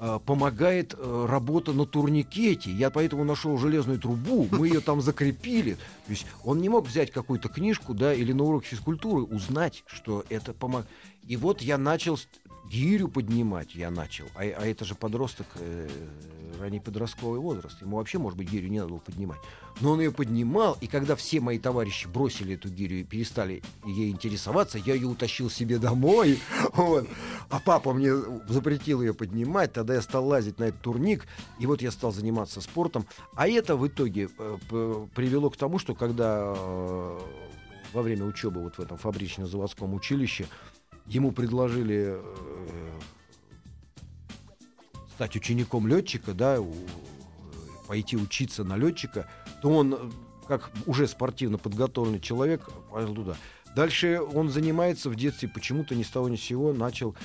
э, 0.00 0.18
помогает 0.24 0.94
э, 0.96 1.26
работа 1.28 1.72
на 1.72 1.86
турникете. 1.86 2.70
Я 2.70 2.90
поэтому 2.90 3.24
нашел 3.24 3.56
железную 3.58 3.98
трубу, 3.98 4.48
мы 4.50 4.68
ее 4.68 4.80
там 4.80 5.00
закрепили. 5.00 5.74
То 5.74 6.10
есть 6.10 6.26
он 6.44 6.60
не 6.60 6.68
мог 6.68 6.86
взять 6.86 7.10
какую-то 7.10 7.48
книжку, 7.48 7.94
да, 7.94 8.14
или 8.14 8.32
на 8.32 8.44
урок 8.44 8.64
физкультуры 8.64 9.22
узнать, 9.22 9.84
что 9.86 10.24
это 10.28 10.52
помогает. 10.52 10.88
И 11.26 11.36
вот 11.36 11.62
я 11.62 11.78
начал 11.78 12.18
гирю 12.74 13.08
поднимать, 13.08 13.74
я 13.74 13.90
начал. 13.90 14.24
А, 14.34 14.40
а 14.40 14.66
это 14.66 14.84
же 14.84 14.94
подросток, 14.94 15.46
э, 15.56 15.88
ранний 16.60 16.80
подростковый 16.80 17.38
возраст. 17.38 17.80
Ему 17.80 17.98
вообще, 17.98 18.18
может 18.18 18.36
быть, 18.36 18.50
гирю 18.50 18.68
не 18.68 18.78
надо 18.78 18.90
было 18.90 18.98
поднимать. 18.98 19.38
Но 19.80 19.92
он 19.92 20.00
ее 20.00 20.10
поднимал, 20.10 20.76
и 20.80 20.86
когда 20.86 21.14
все 21.14 21.40
мои 21.40 21.58
товарищи 21.58 22.08
бросили 22.08 22.54
эту 22.54 22.68
гирю 22.68 22.96
и 22.96 23.04
перестали 23.04 23.62
ей 23.86 24.10
интересоваться, 24.10 24.78
я 24.78 24.94
ее 24.94 25.06
утащил 25.06 25.50
себе 25.50 25.78
домой. 25.78 26.38
Вот. 26.74 27.06
А 27.50 27.60
папа 27.60 27.92
мне 27.92 28.12
запретил 28.48 29.00
ее 29.00 29.14
поднимать, 29.14 29.72
тогда 29.72 29.94
я 29.94 30.02
стал 30.02 30.26
лазить 30.26 30.58
на 30.58 30.64
этот 30.64 30.80
турник, 30.80 31.26
и 31.60 31.66
вот 31.66 31.82
я 31.82 31.92
стал 31.92 32.12
заниматься 32.12 32.60
спортом. 32.60 33.06
А 33.36 33.46
это 33.46 33.76
в 33.76 33.86
итоге 33.86 34.28
э, 34.36 35.06
привело 35.14 35.50
к 35.50 35.56
тому, 35.56 35.78
что 35.78 35.94
когда 35.94 36.52
э, 36.56 37.20
во 37.92 38.02
время 38.02 38.24
учебы 38.24 38.60
вот 38.60 38.76
в 38.76 38.80
этом 38.80 38.98
фабрично-заводском 38.98 39.94
училище 39.94 40.46
ему 41.06 41.32
предложили 41.32 42.16
э, 42.16 42.90
стать 45.14 45.36
учеником 45.36 45.86
летчика, 45.86 46.32
да, 46.34 46.58
пойти 47.86 48.16
учиться 48.16 48.64
на 48.64 48.76
летчика, 48.76 49.28
то 49.62 49.70
он, 49.70 49.94
э, 49.94 49.98
как 50.48 50.70
уже 50.86 51.06
спортивно 51.06 51.58
подготовленный 51.58 52.20
человек, 52.20 52.68
пошел 52.90 53.14
туда. 53.14 53.36
Дальше 53.74 54.20
он 54.20 54.50
занимается 54.50 55.10
в 55.10 55.16
детстве 55.16 55.48
почему-то 55.48 55.94
ни 55.94 56.02
с 56.02 56.08
того 56.08 56.28
ни 56.28 56.36
с 56.36 56.42
сего 56.42 56.72
начал 56.72 57.16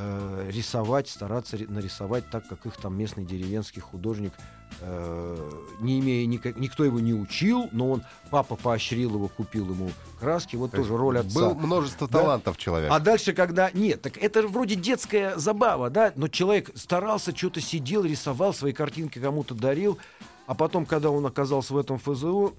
э, 0.00 0.50
рисовать, 0.52 1.08
стараться 1.08 1.56
ри- 1.56 1.66
нарисовать 1.66 2.30
так, 2.30 2.46
как 2.48 2.64
их 2.66 2.76
там 2.76 2.96
местный 2.96 3.24
деревенский 3.24 3.82
художник, 3.82 4.32
э, 4.80 5.50
не 5.80 5.98
имея 5.98 6.24
никак, 6.26 6.56
никто 6.56 6.84
его 6.84 7.00
не 7.00 7.12
учил, 7.14 7.68
но 7.72 7.90
он 7.90 8.02
папа 8.30 8.54
поощрил 8.56 9.14
его, 9.14 9.26
купил 9.28 9.68
ему 9.70 9.90
краски, 10.20 10.54
вот 10.56 10.70
То 10.70 10.78
тоже 10.78 10.96
роль 10.96 11.18
отца. 11.18 11.34
Был 11.40 11.54
множество 11.54 12.06
Да. 12.08 12.18
талантов 12.20 12.56
человек. 12.56 12.90
А 12.92 13.00
дальше, 13.00 13.32
когда... 13.32 13.70
Нет, 13.72 14.00
так 14.02 14.16
это 14.16 14.46
вроде 14.46 14.76
детская 14.76 15.36
забава, 15.36 15.90
да? 15.90 16.12
Но 16.16 16.28
человек 16.28 16.70
старался, 16.76 17.36
что-то 17.36 17.60
сидел, 17.60 18.04
рисовал, 18.04 18.54
свои 18.54 18.72
картинки 18.72 19.18
кому-то 19.18 19.54
дарил. 19.54 19.98
А 20.46 20.54
потом, 20.54 20.86
когда 20.86 21.10
он 21.10 21.26
оказался 21.26 21.74
в 21.74 21.78
этом 21.78 21.98
ФЗО 21.98 22.54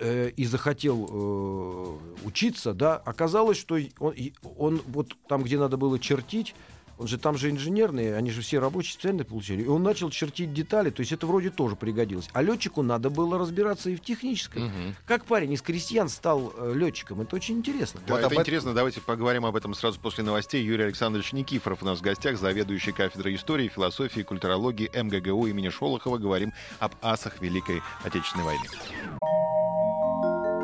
э, 0.00 0.30
и 0.36 0.44
захотел 0.44 1.08
э, 1.10 2.26
учиться, 2.26 2.72
да, 2.74 2.96
оказалось, 2.96 3.58
что 3.58 3.78
он, 3.98 4.14
он 4.56 4.82
вот 4.86 5.16
там, 5.28 5.42
где 5.42 5.58
надо 5.58 5.76
было 5.76 5.98
чертить, 5.98 6.54
он 6.98 7.06
же 7.06 7.16
там 7.16 7.38
же 7.38 7.48
инженерные, 7.50 8.16
они 8.16 8.32
же 8.32 8.42
все 8.42 8.58
рабочие 8.58 8.94
специальные 8.94 9.24
получили. 9.24 9.62
И 9.62 9.66
он 9.68 9.84
начал 9.84 10.10
чертить 10.10 10.52
детали, 10.52 10.90
то 10.90 10.98
есть 11.00 11.12
это 11.12 11.28
вроде 11.28 11.50
тоже 11.50 11.76
пригодилось. 11.76 12.28
А 12.32 12.42
летчику 12.42 12.82
надо 12.82 13.08
было 13.08 13.38
разбираться 13.38 13.88
и 13.88 13.94
в 13.94 14.00
техническом. 14.00 14.64
Мгм. 14.64 14.96
Как 15.06 15.24
парень 15.24 15.52
из 15.52 15.62
крестьян 15.62 16.08
стал 16.08 16.52
э, 16.56 16.72
летчиком, 16.74 17.20
это 17.20 17.36
очень 17.36 17.58
интересно. 17.58 18.00
Да, 18.04 18.14
Вот 18.14 18.18
это 18.18 18.26
об 18.26 18.32
этом- 18.32 18.42
интересно. 18.42 18.74
Давайте 18.74 19.00
поговорим 19.00 19.46
об 19.46 19.54
этом 19.54 19.74
сразу 19.74 20.00
после 20.00 20.24
новостей. 20.24 20.60
Юрий 20.64 20.84
Александрович 20.84 21.32
Никифоров 21.32 21.82
у 21.82 21.86
нас 21.86 22.00
в 22.00 22.02
гостях, 22.02 22.36
заведующий 22.36 22.90
кафедрой 22.90 23.36
истории, 23.36 23.68
философии 23.68 24.20
и 24.20 24.24
культурологии 24.24 24.90
МГГУ 24.92 25.46
имени 25.46 25.68
Шолохова. 25.68 26.18
Говорим 26.18 26.52
об 26.80 26.94
асах 27.00 27.40
Великой 27.40 27.80
Отечественной 28.02 28.44
войны. 28.44 28.64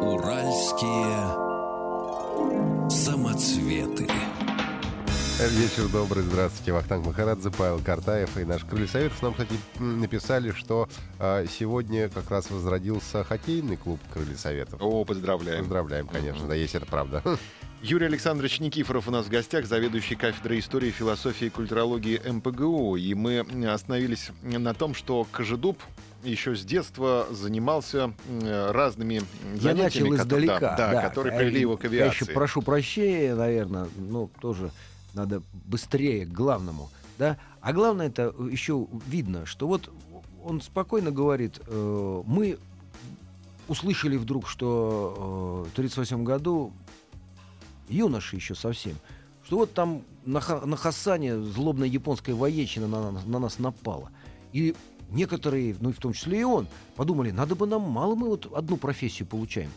Уральские 0.04 1.16
самоцветы. 2.90 4.06
Вечер 5.40 5.88
добрый, 5.88 6.22
здравствуйте. 6.22 6.72
Вахтанг 6.72 7.06
Махарадзе, 7.06 7.50
Павел 7.50 7.80
Картаев 7.80 8.36
и 8.36 8.44
наш 8.44 8.64
Крылья 8.64 8.86
Советов 8.86 9.22
нам, 9.22 9.32
кстати, 9.32 9.54
написали, 9.78 10.50
что 10.50 10.90
а, 11.18 11.46
сегодня 11.46 12.10
как 12.10 12.30
раз 12.30 12.50
возродился 12.50 13.24
хоккейный 13.24 13.78
клуб 13.78 13.98
Крылья 14.12 14.36
Советов. 14.36 14.78
О, 14.82 15.06
поздравляем. 15.06 15.60
Поздравляем, 15.60 16.06
конечно, 16.06 16.46
да, 16.46 16.54
если 16.54 16.76
это 16.76 16.86
правда. 16.86 17.22
Юрий 17.82 18.06
Александрович 18.06 18.60
Никифоров 18.60 19.08
у 19.08 19.10
нас 19.10 19.24
в 19.24 19.30
гостях, 19.30 19.64
заведующий 19.64 20.16
кафедрой 20.16 20.58
истории, 20.58 20.90
философии 20.90 21.46
и 21.46 21.50
культурологии 21.50 22.20
МПГУ. 22.26 22.96
И 22.96 23.14
мы 23.14 23.40
остановились 23.66 24.32
на 24.42 24.74
том, 24.74 24.94
что 24.94 25.26
Кожедуб 25.32 25.78
еще 26.24 26.54
с 26.54 26.64
детства 26.64 27.26
занимался 27.30 28.12
разными 28.40 29.22
Я 29.56 29.74
начал 29.74 30.14
издалека. 30.14 30.76
да, 30.76 30.92
да, 30.92 31.08
которые 31.08 31.36
привели 31.36 31.60
его 31.60 31.76
к 31.76 31.84
Я 31.84 31.90
авиации. 31.90 32.24
еще 32.24 32.32
прошу 32.32 32.62
прощения, 32.62 33.34
наверное, 33.34 33.88
ну, 33.96 34.30
тоже 34.40 34.70
надо 35.14 35.42
быстрее 35.52 36.26
к 36.26 36.30
главному, 36.30 36.90
да. 37.18 37.38
А 37.60 37.72
главное 37.72 38.08
это 38.08 38.34
еще 38.50 38.86
видно, 39.06 39.46
что 39.46 39.66
вот 39.66 39.90
он 40.44 40.60
спокойно 40.60 41.10
говорит, 41.10 41.60
э, 41.66 42.22
мы 42.26 42.58
услышали 43.68 44.16
вдруг, 44.16 44.48
что 44.48 45.64
э, 45.66 45.70
в 45.70 45.72
1938 45.72 46.24
году 46.24 46.72
юноши 47.88 48.36
еще 48.36 48.54
совсем, 48.54 48.94
что 49.44 49.58
вот 49.58 49.72
там 49.72 50.02
на, 50.24 50.40
на 50.64 50.76
Хасане 50.76 51.38
злобная 51.38 51.88
японская 51.88 52.34
воечина 52.34 52.86
на, 52.86 53.10
на 53.10 53.38
нас 53.38 53.58
напала. 53.58 54.10
И 54.52 54.74
некоторые, 55.10 55.76
ну 55.80 55.90
и 55.90 55.92
в 55.92 55.98
том 55.98 56.12
числе 56.12 56.40
и 56.40 56.44
он, 56.44 56.66
подумали, 56.96 57.30
надо 57.30 57.54
бы 57.54 57.66
нам, 57.66 57.82
мало 57.82 58.14
мы 58.14 58.28
вот 58.28 58.52
одну 58.54 58.76
профессию 58.76 59.26
получаем. 59.28 59.70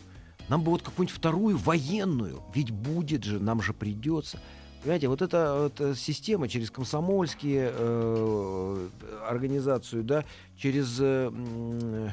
Нам 0.48 0.62
бы 0.62 0.70
вот 0.70 0.82
какую-нибудь 0.82 1.14
вторую 1.16 1.56
военную, 1.58 2.42
ведь 2.54 2.70
будет 2.70 3.24
же, 3.24 3.38
нам 3.38 3.60
же 3.60 3.72
придется. 3.74 4.40
Понимаете, 4.82 5.08
вот 5.08 5.20
эта, 5.22 5.70
эта 5.74 5.94
система 5.96 6.48
через 6.48 6.70
комсомольские 6.70 7.70
э, 7.74 8.88
организацию, 9.28 10.04
да, 10.04 10.24
через 10.56 10.98
э, 11.00 11.30
э, 11.32 12.10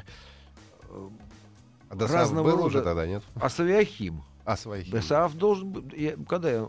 А 1.90 1.96
разного 2.08 2.50
рода- 2.52 2.64
уже 2.64 2.82
тогда, 2.82 3.06
нет? 3.06 3.22
Асавиахим. 3.36 4.22
А, 4.44 4.56
своих. 4.56 4.88
БСАФ 4.90 5.34
должен... 5.34 5.90
я- 5.96 6.16
когда 6.28 6.50
я- 6.50 6.68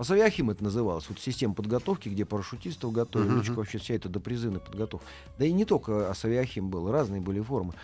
он... 0.00 0.02
Асавиахим 0.02 0.50
это 0.50 0.64
называлось. 0.64 1.08
Вот 1.08 1.20
система 1.20 1.54
подготовки, 1.54 2.08
где 2.08 2.24
парашютистов 2.24 2.92
готовили, 2.92 3.36
летчиков, 3.36 3.58
вообще 3.58 3.78
вся 3.78 3.94
эта 3.94 4.08
допризывная 4.08 4.60
подготовка. 4.60 5.06
Да 5.38 5.44
и 5.44 5.52
не 5.52 5.64
только 5.64 6.10
Асавиахим 6.10 6.70
был, 6.70 6.90
разные 6.90 7.20
были 7.20 7.40
формы. 7.40 7.74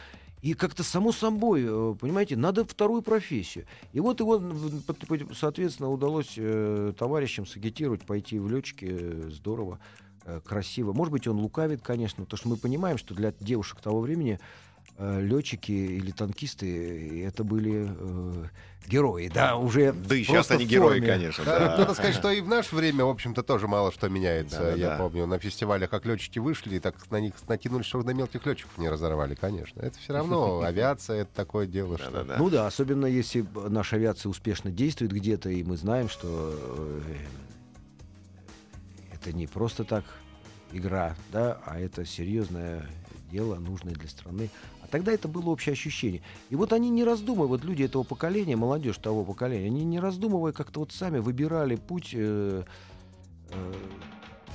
И 0.43 0.55
как-то 0.55 0.83
само 0.83 1.13
собой, 1.13 1.65
э, 1.67 1.95
понимаете, 1.99 2.37
надо 2.37 2.65
вторую 2.65 3.03
профессию. 3.03 3.67
И 3.93 4.01
вот 4.01 4.21
его, 4.21 4.41
соответственно, 5.35 5.91
удалось 5.91 6.35
э, 6.37 6.93
товарищам 6.97 7.47
сагитировать, 7.47 8.03
пойти 8.03 8.39
в 8.39 8.49
летчики. 8.49 8.87
э, 8.89 9.31
Здорово, 9.31 9.79
красиво. 10.45 10.93
Может 10.93 11.13
быть, 11.13 11.27
он 11.27 11.39
лукавит, 11.39 11.83
конечно, 11.83 12.25
потому 12.25 12.39
что 12.39 12.49
мы 12.49 12.57
понимаем, 12.57 12.99
что 12.99 13.15
для 13.15 13.33
девушек 13.41 13.81
того 13.81 14.01
времени 14.01 14.39
летчики 14.99 15.73
или 15.73 16.11
танкисты 16.11 17.23
э, 17.23 17.29
это 17.29 17.45
были 17.45 17.89
э, 17.89 18.45
герои, 18.87 19.29
да, 19.29 19.57
уже 19.57 19.93
Да 19.93 20.15
и 20.15 20.23
сейчас 20.23 20.35
просто 20.35 20.55
они 20.55 20.65
герои, 20.65 21.01
конечно. 21.01 21.45
Да, 21.45 21.59
да. 21.59 21.79
Надо 21.79 21.95
сказать, 21.95 22.15
что 22.15 22.31
и 22.31 22.41
в 22.41 22.49
наше 22.49 22.75
время, 22.75 23.05
в 23.05 23.11
общем-то, 23.11 23.43
тоже 23.43 23.69
мало 23.69 23.93
что 23.93 24.09
меняется. 24.09 24.59
Да-да-да. 24.59 24.77
Я 24.77 24.97
помню, 24.97 25.27
на 25.27 25.39
фестивалях, 25.39 25.91
как 25.91 26.07
летчики 26.07 26.39
вышли, 26.39 26.77
и 26.77 26.79
так 26.81 26.95
на 27.11 27.21
них 27.21 27.35
накинулись, 27.47 27.87
чтобы 27.87 28.05
на 28.05 28.11
мелких 28.11 28.47
летчиков 28.47 28.79
не 28.79 28.89
разорвали, 28.89 29.35
конечно. 29.35 29.81
Это 29.81 29.99
все 29.99 30.15
равно 30.15 30.61
авиация, 30.65 31.23
это 31.23 31.35
такое 31.35 31.67
дело, 31.67 31.99
что... 31.99 32.27
Ну 32.39 32.49
да, 32.49 32.67
особенно 32.67 33.07
если 33.07 33.45
наша 33.69 33.97
авиация 33.97 34.31
успешно 34.31 34.71
действует 34.71 35.13
где-то, 35.13 35.51
и 35.51 35.63
мы 35.63 35.77
знаем, 35.77 36.09
что 36.09 36.55
э, 36.55 37.01
это 39.13 39.33
не 39.35 39.47
просто 39.47 39.85
так 39.85 40.05
игра, 40.73 41.17
да, 41.33 41.61
а 41.67 41.79
это 41.79 42.07
серьезное 42.07 42.87
дело, 43.31 43.57
нужное 43.57 43.95
для 43.95 44.09
страны. 44.09 44.51
А 44.87 44.89
тогда 44.89 45.11
это 45.11 45.27
было 45.27 45.51
общее 45.51 45.73
ощущение. 45.73 46.23
И 46.49 46.55
вот 46.55 46.73
они 46.73 46.91
не 46.91 47.03
раздумывая, 47.03 47.49
вот 47.49 47.65
люди 47.65 47.83
этого 47.83 48.05
поколения, 48.05 48.55
молодежь 48.55 48.99
того 48.99 49.25
поколения, 49.25 49.67
они 49.67 49.85
не 49.85 49.99
раздумывая 49.99 50.53
как-то 50.53 50.79
вот 50.79 50.93
сами 50.93 51.19
выбирали 51.19 51.75
путь 51.75 52.11
э, 52.13 52.63
э, 53.51 53.75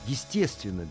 естественно, 0.07 0.87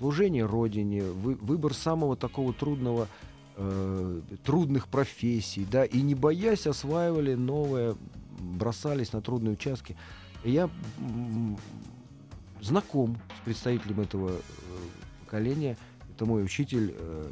служение 0.00 0.44
Родине, 0.44 1.04
вы- 1.04 1.36
выбор 1.36 1.72
самого 1.72 2.16
такого 2.16 2.52
трудного 2.52 3.06
э, 3.54 4.20
трудных 4.44 4.88
профессий, 4.88 5.64
да, 5.70 5.84
и 5.84 6.00
не 6.00 6.16
боясь 6.16 6.66
осваивали 6.66 7.34
новое, 7.34 7.94
бросались 8.40 9.12
на 9.12 9.22
трудные 9.22 9.52
участки. 9.52 9.96
Я 10.42 10.68
знаком 12.60 13.18
с 13.40 13.44
представителем 13.44 14.00
этого 14.00 14.30
э, 14.30 14.34
поколения. 15.20 15.76
Это 16.12 16.26
мой 16.26 16.42
учитель 16.42 16.92
э, 16.98 17.28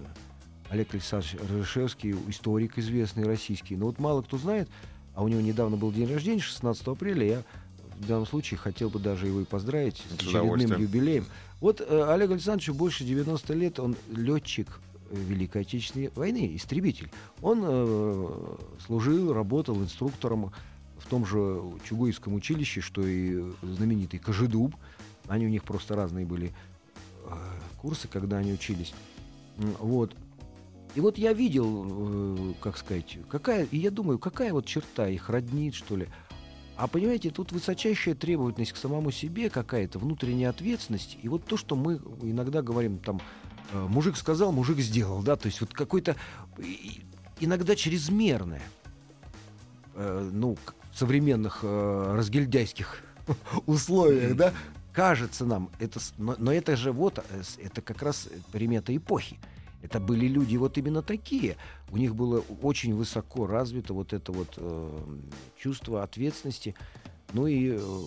Олег 0.71 0.93
Александрович 0.93 1.37
Рыжевский, 1.49 2.15
историк 2.29 2.79
известный 2.79 3.25
российский. 3.25 3.77
Но 3.77 3.87
вот 3.87 3.99
мало 3.99 4.23
кто 4.23 4.37
знает, 4.39 4.69
а 5.15 5.23
у 5.23 5.29
него 5.29 5.41
недавно 5.41 5.77
был 5.77 5.93
день 5.93 6.13
рождения, 6.13 6.41
16 6.41 6.87
апреля. 6.89 7.27
Я 7.27 7.43
в 7.99 8.07
данном 8.07 8.27
случае 8.27 8.59
хотел 8.59 8.91
бы 8.91 8.99
даже 8.99 9.27
его 9.27 9.41
и 9.41 9.45
поздравить 9.45 9.97
с, 9.97 10.25
С 10.25 10.29
очередным 10.29 10.81
юбилеем. 10.81 11.27
Вот 11.61 11.81
э, 11.81 12.05
Олегу 12.09 12.35
Александровичу 12.35 12.75
больше 12.75 13.05
90 13.05 13.55
лет, 13.55 13.81
он 13.81 13.97
летчик 14.15 14.69
э, 15.11 15.17
Великой 15.17 15.63
Отечественной 15.63 16.11
войны, 16.15 16.55
истребитель. 16.55 17.11
Он 17.43 17.61
э, 17.65 18.57
служил, 18.87 19.33
работал 19.33 19.83
инструктором 19.83 20.53
в 20.99 21.07
том 21.07 21.27
же 21.27 21.61
Чугуевском 21.89 22.35
училище, 22.35 22.81
что 22.81 23.03
и 23.05 23.43
знаменитый 23.63 24.21
Кожедуб. 24.21 24.75
Они 25.27 25.47
у 25.47 25.49
них 25.49 25.65
просто 25.65 25.97
разные 25.97 26.27
были 26.27 26.53
э, 27.25 27.31
курсы, 27.81 28.07
когда 28.07 28.39
они 28.39 28.53
учились. 28.53 28.95
Вот. 29.57 30.15
И 30.99 31.01
вот 31.01 31.17
я 31.17 31.33
видел, 31.33 31.87
э, 31.89 32.55
как 32.61 32.77
сказать, 32.77 33.19
какая, 33.31 33.67
и 33.67 33.79
я 33.79 33.93
думаю, 33.93 34.19
какая 34.19 34.53
вот 34.53 34.67
черта 34.67 35.09
их 35.09 35.29
роднит, 35.29 35.77
что 35.77 35.95
ли. 35.95 36.09
А 36.77 36.89
понимаете, 36.89 37.31
тут 37.31 37.53
высочайшая 37.53 38.17
требовательность 38.17 38.73
к 38.73 38.77
самому 38.77 39.13
себе, 39.13 39.49
какая-то 39.49 40.01
внутренняя 40.01 40.51
ответственность. 40.51 41.17
И 41.23 41.29
вот 41.29 41.45
то, 41.45 41.57
что 41.57 41.77
мы 41.77 42.01
иногда 42.23 42.63
говорим, 42.63 42.99
там, 42.99 43.21
э, 43.73 43.87
мужик 43.89 44.17
сказал, 44.17 44.51
мужик 44.51 44.81
сделал, 44.81 45.23
да, 45.23 45.37
то 45.37 45.47
есть 45.47 45.61
вот 45.61 45.73
какой-то 45.73 46.17
иногда 47.39 47.77
чрезмерное, 47.77 48.63
э, 49.95 50.31
ну, 50.33 50.57
в 50.91 50.99
современных 50.99 51.63
разгильдяйских 51.63 53.05
условиях, 53.67 54.35
да, 54.35 54.53
кажется 54.93 55.45
нам, 55.45 55.71
это, 55.79 56.01
но, 56.17 56.35
но 56.39 56.53
это 56.53 56.77
же 56.77 56.91
вот, 56.91 57.25
это 57.57 57.83
как 57.83 58.03
раз 58.03 58.29
примета 58.51 58.97
эпохи. 58.97 59.39
Это 59.83 60.01
были 60.01 60.27
люди 60.27 60.57
вот 60.57 60.77
именно 60.77 61.03
такие. 61.03 61.57
У 61.91 61.97
них 61.97 62.15
было 62.15 62.43
очень 62.63 62.95
высоко 62.95 63.47
развито 63.47 63.95
вот 63.95 64.13
это 64.13 64.33
вот 64.33 64.55
э, 64.57 64.99
чувство 65.57 66.03
ответственности. 66.03 66.75
Ну 67.33 67.47
и 67.47 67.77
э, 67.79 68.01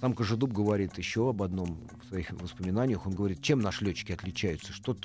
сам 0.00 0.14
Кожедуб 0.14 0.52
говорит 0.52 0.96
еще 0.96 1.28
об 1.28 1.42
одном 1.42 1.78
в 2.02 2.08
своих 2.08 2.30
воспоминаниях. 2.30 3.06
Он 3.06 3.14
говорит, 3.14 3.42
чем 3.42 3.60
наши 3.60 3.84
летчики 3.84 4.12
отличаются, 4.12 4.72
что 4.72 4.96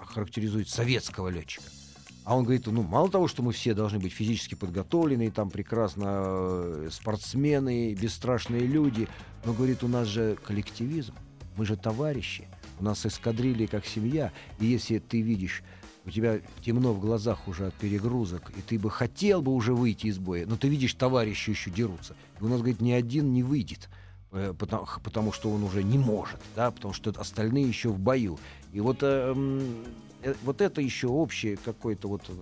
характеризует 0.00 0.68
советского 0.68 1.28
летчика. 1.28 1.64
А 2.24 2.36
он 2.36 2.44
говорит, 2.44 2.66
ну, 2.66 2.82
мало 2.82 3.10
того, 3.10 3.28
что 3.28 3.42
мы 3.42 3.52
все 3.52 3.74
должны 3.74 3.98
быть 3.98 4.12
физически 4.12 4.54
подготовлены, 4.54 5.30
там 5.30 5.50
прекрасно 5.50 6.04
э, 6.06 6.88
спортсмены, 6.92 7.94
бесстрашные 7.94 8.66
люди, 8.66 9.08
но, 9.44 9.52
говорит, 9.52 9.82
у 9.82 9.88
нас 9.88 10.06
же 10.06 10.36
коллективизм, 10.44 11.14
мы 11.56 11.64
же 11.64 11.76
товарищи, 11.76 12.46
у 12.80 12.84
нас 12.84 13.04
эскадрилья 13.04 13.66
как 13.66 13.86
семья, 13.86 14.32
и 14.58 14.66
если 14.66 14.98
ты 14.98 15.20
видишь, 15.20 15.62
у 16.06 16.10
тебя 16.10 16.40
темно 16.64 16.92
в 16.92 17.00
глазах 17.00 17.46
уже 17.46 17.66
от 17.66 17.74
перегрузок, 17.74 18.50
и 18.56 18.62
ты 18.62 18.78
бы 18.78 18.90
хотел 18.90 19.42
бы 19.42 19.52
уже 19.52 19.74
выйти 19.74 20.06
из 20.06 20.18
боя, 20.18 20.46
но 20.46 20.56
ты 20.56 20.68
видишь, 20.68 20.94
товарищи 20.94 21.50
еще 21.50 21.70
дерутся. 21.70 22.16
И 22.40 22.44
у 22.44 22.48
нас, 22.48 22.58
говорит, 22.58 22.80
ни 22.80 22.92
один 22.92 23.32
не 23.32 23.42
выйдет, 23.42 23.88
э, 24.32 24.54
потому, 24.58 24.86
потому 25.04 25.32
что 25.32 25.50
он 25.50 25.62
уже 25.62 25.82
не 25.82 25.98
может, 25.98 26.40
да, 26.56 26.70
потому 26.70 26.94
что 26.94 27.10
остальные 27.10 27.68
еще 27.68 27.90
в 27.90 27.98
бою. 27.98 28.38
И 28.72 28.80
вот, 28.80 29.02
э, 29.02 29.32
м, 29.32 29.84
э, 30.22 30.34
вот 30.42 30.62
это 30.62 30.80
еще 30.80 31.08
общее 31.08 31.58
какое-то 31.58 32.08
вот 32.08 32.22
э, 32.28 32.32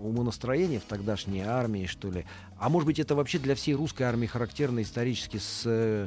умонастроение 0.00 0.80
в 0.80 0.84
тогдашней 0.84 1.42
армии, 1.42 1.84
что 1.84 2.10
ли. 2.10 2.24
А 2.58 2.70
может 2.70 2.86
быть, 2.86 2.98
это 2.98 3.14
вообще 3.14 3.38
для 3.38 3.54
всей 3.54 3.74
русской 3.74 4.04
армии 4.04 4.26
характерно 4.26 4.80
исторически 4.80 5.36
с, 5.36 5.64
э, 5.66 6.06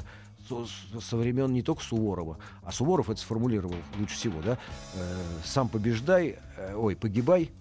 со, 1.02 1.18
времен 1.18 1.54
не 1.54 1.62
только 1.62 1.84
Суворова, 1.84 2.38
а 2.64 2.72
Суворов 2.72 3.10
это 3.10 3.20
сформулировал 3.20 3.76
лучше 4.00 4.16
всего, 4.16 4.42
да? 4.42 4.58
Э, 4.96 5.24
сам 5.44 5.70
побеждай, 5.70 6.38
э, 6.58 6.76
ой, 6.76 6.96
погибай, 6.96 7.52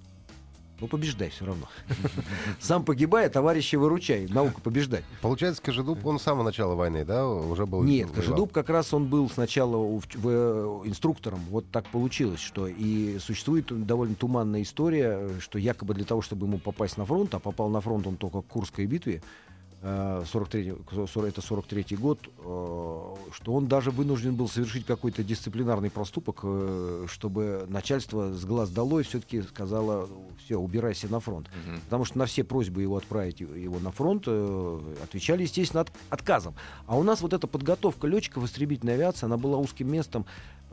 ну 0.81 0.89
побеждай 0.89 1.31
все 1.31 1.47
равно. 1.47 1.67
Сам 2.61 2.85
погибай, 2.85 3.27
а 3.27 3.31
товарищи 3.31 3.77
выручай. 3.77 4.27
Наука 4.29 4.61
побеждать. 4.61 5.05
Получается, 5.23 5.63
Кожедуб, 5.63 6.05
он 6.05 6.19
с 6.19 6.23
самого 6.23 6.43
начала 6.43 6.75
войны, 6.75 7.05
да, 7.05 7.27
уже 7.27 7.65
был... 7.65 7.83
Нет, 7.85 8.09
воевал? 8.09 8.15
Кожедуб 8.23 8.53
как 8.53 8.69
раз 8.69 8.93
он 8.93 9.07
был 9.07 9.31
сначала 9.31 9.77
в- 9.77 10.05
в- 10.15 10.83
инструктором. 10.87 11.41
Вот 11.49 11.71
так 11.71 11.87
получилось, 11.87 12.41
что 12.41 12.67
и 12.67 13.19
существует 13.19 13.87
довольно 13.87 14.15
туманная 14.17 14.63
история, 14.63 15.19
э, 15.21 15.41
что 15.41 15.59
якобы 15.59 15.95
для 15.95 16.05
того, 16.05 16.23
чтобы 16.23 16.47
ему 16.47 16.59
попасть 16.59 16.99
на 16.99 17.05
фронт, 17.07 17.33
а 17.35 17.39
попал 17.39 17.69
на 17.71 17.81
фронт 17.81 18.07
он 18.07 18.17
только 18.17 18.43
к 18.43 18.47
Курской 18.47 18.87
битве, 18.87 19.23
э, 19.23 19.54
43, 19.85 20.75
40 21.13 21.29
это 21.29 21.43
43 21.43 21.97
год, 21.97 22.19
э, 22.39 23.15
что 23.33 23.53
он 23.53 23.67
даже 23.67 23.91
вынужден 23.91 24.35
был 24.35 24.49
совершить 24.49 24.87
какой-то 24.87 25.23
дисциплинарный 25.23 25.91
проступок, 25.91 26.41
э, 26.43 27.07
чтобы 27.09 27.67
начальство 27.69 28.33
с 28.33 28.45
глаз 28.47 28.71
долой 28.71 29.03
все-таки 29.03 29.43
сказало, 29.43 30.09
все, 30.43 30.57
убирайся 30.57 31.09
на 31.09 31.21
фронт. 31.21 31.49
Мгм. 31.67 31.81
Потому 31.81 32.05
что 32.07 32.19
на 32.19 32.25
все 32.27 32.45
просьбы 32.45 32.81
его 32.81 32.97
отправить 32.97 33.41
его- 33.41 33.79
на 33.79 33.91
фронт 33.91 34.25
э, 34.27 34.81
отвечали, 35.03 35.43
естественно, 35.43 35.83
от- 35.83 35.93
отказом. 36.09 36.55
А 36.87 36.97
у 36.97 37.03
нас 37.03 37.21
вот 37.21 37.35
эта 37.35 37.47
подготовка 37.47 38.07
летчиков 38.07 38.45
истребительной 38.45 38.95
авиации, 38.95 39.27
она 39.27 39.37
была 39.37 39.59
узким 39.59 39.93
местом, 39.93 40.25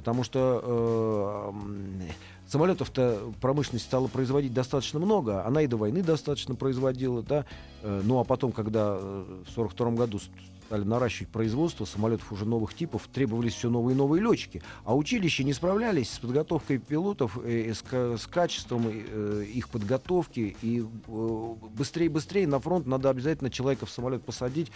потому 0.02 0.24
что 0.24 1.54
э, 1.54 2.10
самолетов-то 2.48 3.32
промышленность 3.40 3.86
стала 3.86 4.08
производить 4.08 4.52
достаточно 4.54 5.00
много, 5.00 5.46
она 5.46 5.62
и 5.62 5.68
до 5.68 5.78
войны 5.78 6.02
достаточно 6.02 6.56
производила, 6.56 7.22
да. 7.22 7.46
Э, 7.84 8.02
ну 8.04 8.20
а 8.20 8.24
потом, 8.24 8.52
когда 8.52 8.98
э, 9.00 9.44
в 9.48 9.52
42 9.52 9.92
году 9.92 10.18
с- 10.20 10.30
стали 10.66 10.84
наращивать 10.84 11.30
производство 11.32 11.86
самолетов 11.86 12.32
уже 12.32 12.46
новых 12.46 12.74
типов, 12.74 13.08
требовались 13.14 13.54
все 13.54 13.70
новые 13.70 13.94
и 13.94 13.98
новые 13.98 14.24
летчики. 14.24 14.64
А 14.86 14.96
училища 14.96 15.44
не 15.44 15.54
справлялись 15.54 16.10
с 16.10 16.18
подготовкой 16.20 16.80
пилотов, 16.80 17.38
э, 17.44 17.74
с, 17.74 17.82
ка- 17.84 18.18
с 18.18 18.26
качеством 18.26 18.86
э, 18.88 19.46
их 19.54 19.70
подготовки. 19.70 20.56
И 20.64 20.80
э, 21.08 21.54
быстрее 21.78 22.10
быстрее 22.10 22.48
на 22.48 22.60
фронт 22.60 22.88
надо 22.88 23.10
обязательно 23.12 23.52
человека 23.52 23.86
в 23.86 23.92
самолет 23.92 24.24
посадить. 24.24 24.72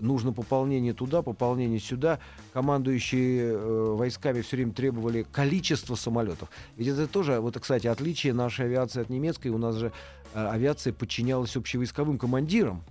Нужно 0.00 0.32
пополнение 0.32 0.94
туда, 0.94 1.22
пополнение 1.22 1.80
сюда. 1.80 2.18
Командующие 2.52 3.52
э, 3.52 3.94
войсками 3.96 4.40
все 4.40 4.56
время 4.56 4.72
требовали 4.72 5.24
количество 5.30 5.94
самолетов. 5.94 6.48
Ведь 6.76 6.88
это 6.88 7.06
тоже, 7.06 7.40
вот, 7.40 7.58
кстати, 7.58 7.86
отличие 7.86 8.32
нашей 8.32 8.66
авиации 8.66 9.02
от 9.02 9.10
немецкой. 9.10 9.48
У 9.48 9.58
нас 9.58 9.76
же 9.76 9.92
э, 10.34 10.46
авиация 10.46 10.92
подчинялась 10.92 11.56
общевойсковым 11.56 12.18
командирам. 12.18 12.82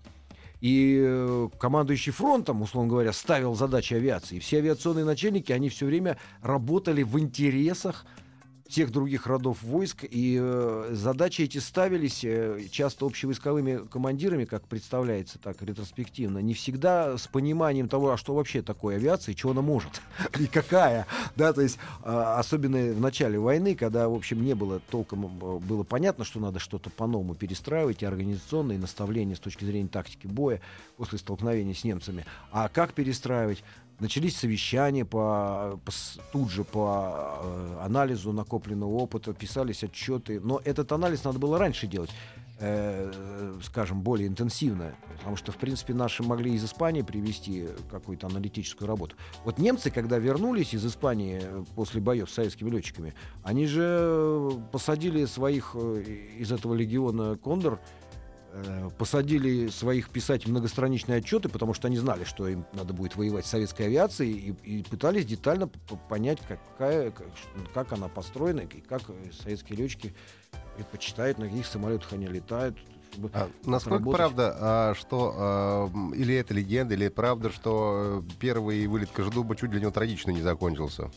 И 0.61 1.01
э, 1.03 1.49
командующий 1.59 2.11
фронтом, 2.11 2.61
условно 2.61 2.89
говоря, 2.89 3.13
ставил 3.13 3.55
задачи 3.55 3.95
авиации. 3.95 4.37
Все 4.39 4.59
авиационные 4.59 5.05
начальники, 5.05 5.51
они 5.51 5.69
все 5.69 5.87
время 5.87 6.17
работали 6.43 7.01
в 7.01 7.19
интересах 7.19 8.05
всех 8.71 8.91
других 8.91 9.27
родов 9.27 9.61
войск, 9.63 10.05
и 10.09 10.39
э, 10.41 10.89
задачи 10.91 11.41
эти 11.41 11.57
ставились 11.57 12.23
э, 12.23 12.67
часто 12.71 13.05
общевойсковыми 13.05 13.85
командирами, 13.87 14.45
как 14.45 14.65
представляется 14.65 15.39
так 15.39 15.61
ретроспективно, 15.61 16.37
не 16.37 16.53
всегда 16.53 17.17
с 17.17 17.27
пониманием 17.27 17.89
того, 17.89 18.11
а 18.11 18.17
что 18.17 18.33
вообще 18.33 18.61
такое 18.61 18.95
авиация, 18.95 19.35
что 19.35 19.51
она 19.51 19.61
может, 19.61 20.01
и 20.39 20.47
какая, 20.47 21.05
да, 21.35 21.51
то 21.51 21.59
есть 21.59 21.79
э, 22.03 22.09
особенно 22.09 22.93
в 22.93 23.01
начале 23.01 23.37
войны, 23.37 23.75
когда, 23.75 24.07
в 24.07 24.13
общем, 24.13 24.41
не 24.41 24.55
было 24.55 24.79
толком, 24.89 25.25
э, 25.25 25.59
было 25.59 25.83
понятно, 25.83 26.23
что 26.23 26.39
надо 26.39 26.59
что-то 26.59 26.89
по-новому 26.89 27.35
перестраивать, 27.35 28.03
и 28.03 28.05
организационные 28.05 28.79
наставления 28.79 29.35
с 29.35 29.39
точки 29.39 29.65
зрения 29.65 29.89
тактики 29.89 30.27
боя 30.27 30.61
после 30.95 31.17
столкновения 31.17 31.73
с 31.73 31.83
немцами, 31.83 32.25
а 32.53 32.69
как 32.69 32.93
перестраивать, 32.93 33.65
Начались 34.01 34.35
совещания 34.35 35.05
по, 35.05 35.79
по, 35.85 35.91
тут 36.33 36.49
же 36.49 36.63
по 36.63 37.37
э, 37.43 37.77
анализу 37.83 38.33
накопленного 38.33 38.95
опыта, 38.95 39.31
писались 39.31 39.83
отчеты. 39.83 40.39
Но 40.39 40.59
этот 40.65 40.91
анализ 40.91 41.23
надо 41.23 41.37
было 41.37 41.59
раньше 41.59 41.85
делать, 41.85 42.09
э, 42.59 43.59
скажем, 43.61 44.01
более 44.01 44.27
интенсивно. 44.27 44.95
Потому 45.17 45.35
что, 45.35 45.51
в 45.51 45.57
принципе, 45.57 45.93
наши 45.93 46.23
могли 46.23 46.51
из 46.55 46.65
Испании 46.65 47.03
привести 47.03 47.67
какую-то 47.91 48.25
аналитическую 48.25 48.87
работу. 48.87 49.15
Вот 49.45 49.59
немцы, 49.59 49.91
когда 49.91 50.17
вернулись 50.17 50.73
из 50.73 50.83
Испании 50.83 51.39
после 51.75 52.01
боев 52.01 52.27
с 52.27 52.33
советскими 52.33 52.71
летчиками, 52.71 53.13
они 53.43 53.67
же 53.67 54.49
посадили 54.71 55.25
своих 55.25 55.75
э, 55.75 56.01
из 56.39 56.51
этого 56.51 56.73
легиона 56.73 57.37
«Кондор», 57.37 57.75
Э, 57.75 58.00
посадили 58.97 59.67
своих 59.69 60.09
писать 60.09 60.47
многостраничные 60.47 61.19
отчеты, 61.19 61.49
потому 61.49 61.73
что 61.73 61.87
они 61.87 61.97
знали, 61.97 62.23
что 62.23 62.47
им 62.47 62.65
надо 62.73 62.93
будет 62.93 63.15
воевать 63.15 63.45
с 63.45 63.49
советской 63.49 63.83
авиацией, 63.83 64.55
и, 64.63 64.79
и 64.79 64.83
пытались 64.83 65.25
детально 65.25 65.67
понять, 66.09 66.39
какая, 66.47 67.11
как, 67.11 67.27
как 67.73 67.93
она 67.93 68.07
построена, 68.07 68.61
и 68.61 68.81
как 68.81 69.03
советские 69.41 69.77
летчики 69.77 70.13
предпочитают, 70.75 71.37
на 71.37 71.47
каких 71.47 71.65
самолетах 71.65 72.13
они 72.13 72.27
летают. 72.27 72.77
А 73.33 73.49
насколько 73.65 73.99
работать. 73.99 74.17
правда, 74.17 74.57
а, 74.59 74.93
что 74.95 75.33
а, 75.35 75.91
или 76.13 76.35
это 76.35 76.53
легенда, 76.53 76.93
или 76.93 77.09
правда, 77.09 77.51
что 77.51 78.23
первый 78.39 78.87
вылет 78.87 79.11
Кожедуба 79.11 79.55
чуть 79.55 79.69
для 79.69 79.81
него 79.81 79.91
трагично 79.91 80.31
не 80.31 80.41
закончился? 80.41 81.11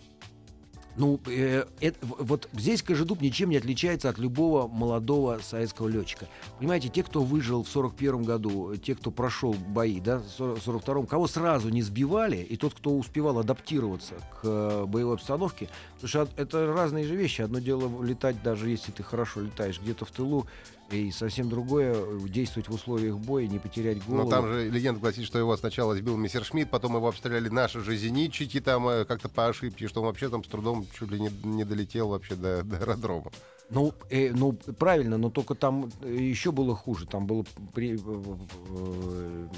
Ну, 0.96 1.20
э, 1.26 1.64
это, 1.80 1.98
вот 2.02 2.48
здесь 2.52 2.83
Кожедуб 2.83 3.20
ничем 3.20 3.50
не 3.50 3.57
отличается 3.57 4.09
от 4.09 4.18
любого 4.18 4.68
молодого 4.68 5.40
советского 5.42 5.88
летчика. 5.88 6.28
Понимаете, 6.59 6.88
те, 6.88 7.02
кто 7.02 7.22
выжил 7.22 7.64
в 7.64 7.68
41 7.68 8.22
году, 8.22 8.76
те, 8.76 8.94
кто 8.94 9.11
прошел 9.11 9.54
бои, 9.54 10.00
да, 10.00 10.22
в 10.38 10.61
42 10.61 11.07
кого 11.07 11.26
сразу 11.26 11.68
не 11.70 11.83
сбивали, 11.83 12.37
и 12.37 12.57
тот, 12.57 12.74
кто 12.74 12.90
успевал 12.96 13.40
адаптироваться 13.40 14.14
к 14.40 14.44
э, 14.44 14.85
боевой 14.87 15.14
обстановке, 15.14 15.68
потому 16.00 16.09
что 16.09 16.28
это 16.37 16.72
разные 16.72 17.07
же 17.07 17.16
вещи. 17.16 17.42
Одно 17.42 17.59
дело 17.59 18.02
летать, 18.02 18.42
даже 18.42 18.70
если 18.70 18.92
ты 18.92 19.02
хорошо 19.02 19.40
летаешь 19.40 19.80
где-то 19.80 20.04
в 20.04 20.11
тылу, 20.11 20.46
и 20.90 21.11
совсем 21.11 21.49
другое 21.49 21.94
э, 21.94 22.18
действовать 22.29 22.68
в 22.68 22.75
условиях 22.75 23.18
боя, 23.18 23.47
не 23.47 23.59
потерять 23.59 24.05
голову. 24.05 24.25
Но 24.25 24.31
там 24.31 24.47
же 24.47 24.68
легенда 24.68 25.01
гласит, 25.01 25.25
что 25.25 25.38
его 25.38 25.57
сначала 25.57 25.94
сбил 25.97 26.16
мистер 26.16 26.44
Шмидт, 26.44 26.70
потом 26.70 26.97
его 26.97 27.09
обстреляли 27.09 27.49
наши 27.49 27.81
же 27.81 27.97
зенитчики 27.97 28.61
там 28.61 28.87
э, 28.88 29.05
как-то 29.05 29.29
по 29.29 29.47
ошибке, 29.47 29.88
что 29.88 30.01
он 30.01 30.07
вообще 30.07 30.29
там 30.29 30.44
с 30.44 30.49
трудом 30.49 30.87
чуть 30.97 31.11
ли 31.11 31.20
не, 31.20 31.31
не 31.44 31.64
долетел 31.64 32.09
вообще 32.09 32.35
до, 32.35 32.62
до 32.62 32.79
аэродрома. 32.79 33.31
Ну, 33.70 33.94
э, 34.11 34.31
ну, 34.33 34.53
правильно, 34.53 35.16
но 35.16 35.31
только 35.31 35.55
там 35.55 35.90
э, 36.03 36.14
еще 36.14 36.53
было 36.53 36.77
хуже. 36.77 37.07
Там 37.07 37.27
было, 37.27 37.44
при, 37.73 37.99
э, 37.99 39.49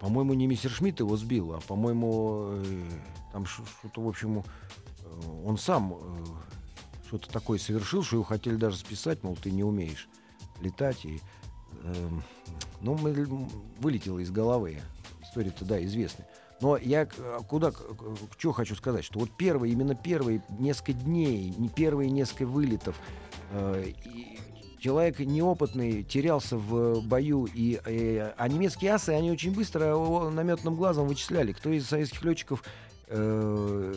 по-моему, 0.00 0.34
не 0.34 0.46
мистер 0.46 0.70
Шмидт 0.70 1.00
его 1.00 1.16
сбил, 1.16 1.54
а, 1.54 1.60
по-моему, 1.60 2.50
э, 2.52 2.82
там 3.32 3.46
что-то, 3.46 4.02
в 4.02 4.08
общем, 4.08 4.44
он 5.44 5.56
сам 5.56 5.94
э, 5.94 5.96
что-то 7.06 7.30
такое 7.30 7.58
совершил, 7.58 8.02
что 8.02 8.16
его 8.16 8.24
хотели 8.24 8.56
даже 8.56 8.76
списать, 8.76 9.22
мол, 9.22 9.36
ты 9.36 9.50
не 9.50 9.64
умеешь 9.64 10.08
летать. 10.60 11.04
И, 11.04 11.20
э, 11.82 12.08
ну, 12.80 12.96
мы, 12.96 13.12
вылетело 13.78 14.18
из 14.18 14.30
головы. 14.30 14.80
История-то, 15.22 15.64
да, 15.64 15.82
известная. 15.84 16.28
Но 16.60 16.76
я 16.76 17.06
куда, 17.48 17.72
что 18.38 18.52
хочу 18.52 18.74
сказать, 18.74 19.04
что 19.04 19.18
вот 19.18 19.30
первые, 19.36 19.72
именно 19.72 19.94
первые 19.94 20.42
несколько 20.58 20.92
дней, 20.92 21.52
не 21.58 21.68
первые 21.68 22.10
несколько 22.10 22.46
вылетов, 22.46 22.98
э, 23.50 23.92
и 24.04 24.38
человек 24.78 25.18
неопытный 25.18 26.02
терялся 26.02 26.56
в 26.56 27.02
бою, 27.06 27.48
и, 27.52 27.80
э, 27.84 28.32
а 28.36 28.48
немецкие 28.48 28.92
асы, 28.92 29.10
они 29.10 29.30
очень 29.30 29.52
быстро 29.52 29.96
наметным 30.30 30.76
глазом 30.76 31.08
вычисляли, 31.08 31.52
кто 31.52 31.70
из 31.70 31.86
советских 31.86 32.22
летчиков 32.22 32.62
э, 33.08 33.94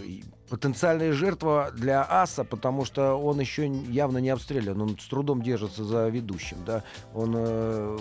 потенциальная 0.49 1.13
жертва 1.13 1.71
для 1.73 2.05
аса, 2.09 2.43
потому 2.43 2.85
что 2.85 3.15
он 3.15 3.39
еще 3.39 3.67
явно 3.67 4.19
не 4.19 4.29
обстрелян, 4.29 4.81
он 4.81 4.97
с 4.99 5.05
трудом 5.07 5.41
держится 5.41 5.83
за 5.83 6.07
ведущим, 6.07 6.57
да, 6.65 6.83
он 7.13 7.33
э, 7.35 7.97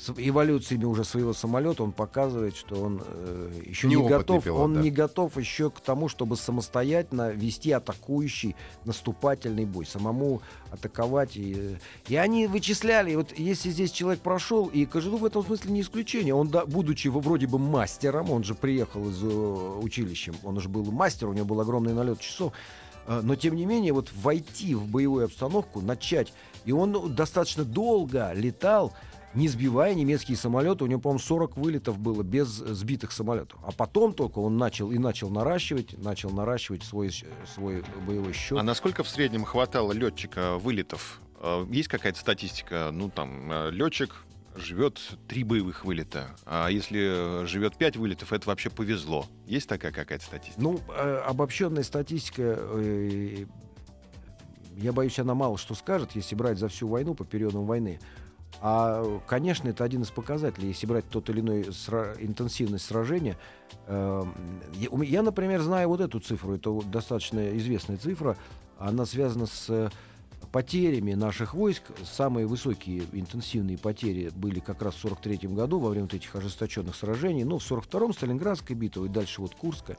с 0.00 0.14
эволюциями 0.16 0.84
уже 0.84 1.04
своего 1.04 1.34
самолета 1.34 1.82
он 1.82 1.92
показывает, 1.92 2.56
что 2.56 2.80
он 2.80 3.02
э, 3.04 3.50
еще 3.66 3.86
не 3.86 3.96
готов, 3.96 4.44
пилот, 4.44 4.60
он 4.60 4.74
да. 4.74 4.80
не 4.80 4.90
готов 4.90 5.36
еще 5.36 5.70
к 5.70 5.80
тому, 5.80 6.08
чтобы 6.08 6.36
самостоятельно 6.36 7.32
вести 7.32 7.70
атакующий 7.72 8.56
наступательный 8.86 9.66
бой, 9.66 9.84
самому 9.84 10.40
атаковать. 10.70 11.36
И, 11.36 11.76
и 12.08 12.16
они 12.16 12.46
вычисляли, 12.46 13.14
вот 13.14 13.38
если 13.38 13.68
здесь 13.68 13.90
человек 13.90 14.20
прошел, 14.20 14.68
и 14.68 14.86
Кожеду 14.86 15.18
в 15.18 15.24
этом 15.24 15.44
смысле 15.44 15.72
не 15.72 15.82
исключение, 15.82 16.34
он, 16.34 16.48
да, 16.48 16.64
будучи 16.64 17.08
вроде 17.08 17.46
бы 17.46 17.58
мастером, 17.58 18.30
он 18.30 18.42
же 18.42 18.54
приехал 18.54 19.06
из 19.10 19.22
э, 19.22 19.26
училища, 19.26 20.32
он 20.44 20.56
уже 20.56 20.70
был 20.70 20.90
мастер, 20.90 21.28
у 21.28 21.34
него 21.34 21.44
был 21.44 21.60
огромный 21.60 21.92
налет 21.92 22.20
часов, 22.20 22.54
э, 23.06 23.20
но 23.22 23.36
тем 23.36 23.54
не 23.54 23.66
менее 23.66 23.92
вот 23.92 24.10
войти 24.14 24.74
в 24.74 24.86
боевую 24.86 25.26
обстановку, 25.26 25.82
начать, 25.82 26.32
и 26.64 26.72
он 26.72 27.14
достаточно 27.14 27.64
долго 27.64 28.32
летал, 28.32 28.94
не 29.34 29.48
сбивая 29.48 29.94
немецкие 29.94 30.36
самолеты. 30.36 30.84
У 30.84 30.86
него, 30.86 31.00
по-моему, 31.00 31.20
40 31.20 31.56
вылетов 31.56 31.98
было 31.98 32.22
без 32.22 32.48
сбитых 32.48 33.12
самолетов. 33.12 33.60
А 33.64 33.72
потом 33.72 34.12
только 34.12 34.38
он 34.38 34.56
начал 34.56 34.90
и 34.90 34.98
начал 34.98 35.30
наращивать, 35.30 35.96
начал 35.98 36.30
наращивать 36.30 36.82
свой, 36.82 37.12
свой 37.54 37.84
боевой 38.06 38.32
счет. 38.32 38.58
А 38.58 38.62
насколько 38.62 39.02
в 39.02 39.08
среднем 39.08 39.44
хватало 39.44 39.92
летчика 39.92 40.58
вылетов? 40.58 41.20
Э, 41.40 41.64
есть 41.70 41.88
какая-то 41.88 42.18
статистика? 42.18 42.90
Ну, 42.92 43.08
там, 43.08 43.50
э, 43.52 43.70
летчик 43.70 44.24
живет 44.56 45.00
три 45.28 45.44
боевых 45.44 45.84
вылета. 45.84 46.36
А 46.44 46.68
если 46.68 47.46
живет 47.46 47.76
пять 47.76 47.96
вылетов, 47.96 48.32
это 48.32 48.48
вообще 48.48 48.68
повезло. 48.68 49.26
Есть 49.46 49.68
такая 49.68 49.92
какая-то 49.92 50.24
статистика? 50.24 50.60
Ну, 50.60 50.80
э, 50.88 51.22
обобщенная 51.24 51.84
статистика, 51.84 52.58
я 54.76 54.92
боюсь, 54.92 55.18
она 55.18 55.34
мало 55.34 55.58
что 55.58 55.74
скажет, 55.74 56.12
если 56.14 56.34
брать 56.34 56.58
за 56.58 56.68
всю 56.68 56.88
войну, 56.88 57.14
по 57.14 57.24
периодам 57.24 57.64
войны. 57.66 58.00
А, 58.60 59.20
конечно, 59.26 59.68
это 59.68 59.84
один 59.84 60.02
из 60.02 60.10
показателей. 60.10 60.68
Если 60.68 60.86
брать 60.86 61.08
тот 61.08 61.30
или 61.30 61.40
иной 61.40 61.62
сра- 61.68 62.16
интенсивность 62.20 62.84
сражения, 62.84 63.38
э, 63.86 64.24
я, 64.74 65.22
например, 65.22 65.62
знаю 65.62 65.88
вот 65.88 66.00
эту 66.00 66.20
цифру. 66.20 66.54
Это 66.54 66.78
достаточно 66.82 67.56
известная 67.56 67.96
цифра. 67.96 68.36
Она 68.78 69.06
связана 69.06 69.46
с 69.46 69.90
потерями 70.52 71.14
наших 71.14 71.54
войск. 71.54 71.82
Самые 72.04 72.46
высокие 72.46 73.04
интенсивные 73.12 73.78
потери 73.78 74.30
были 74.34 74.60
как 74.60 74.82
раз 74.82 74.94
в 74.94 74.98
43 75.00 75.48
году 75.48 75.78
во 75.78 75.90
время 75.90 76.06
вот 76.06 76.14
этих 76.14 76.34
ожесточенных 76.34 76.96
сражений. 76.96 77.44
Ну, 77.44 77.58
в 77.58 77.70
42-м 77.70 78.12
Сталинградская 78.12 78.76
битва 78.76 79.04
и 79.06 79.08
дальше 79.08 79.40
вот 79.40 79.54
Курская. 79.54 79.96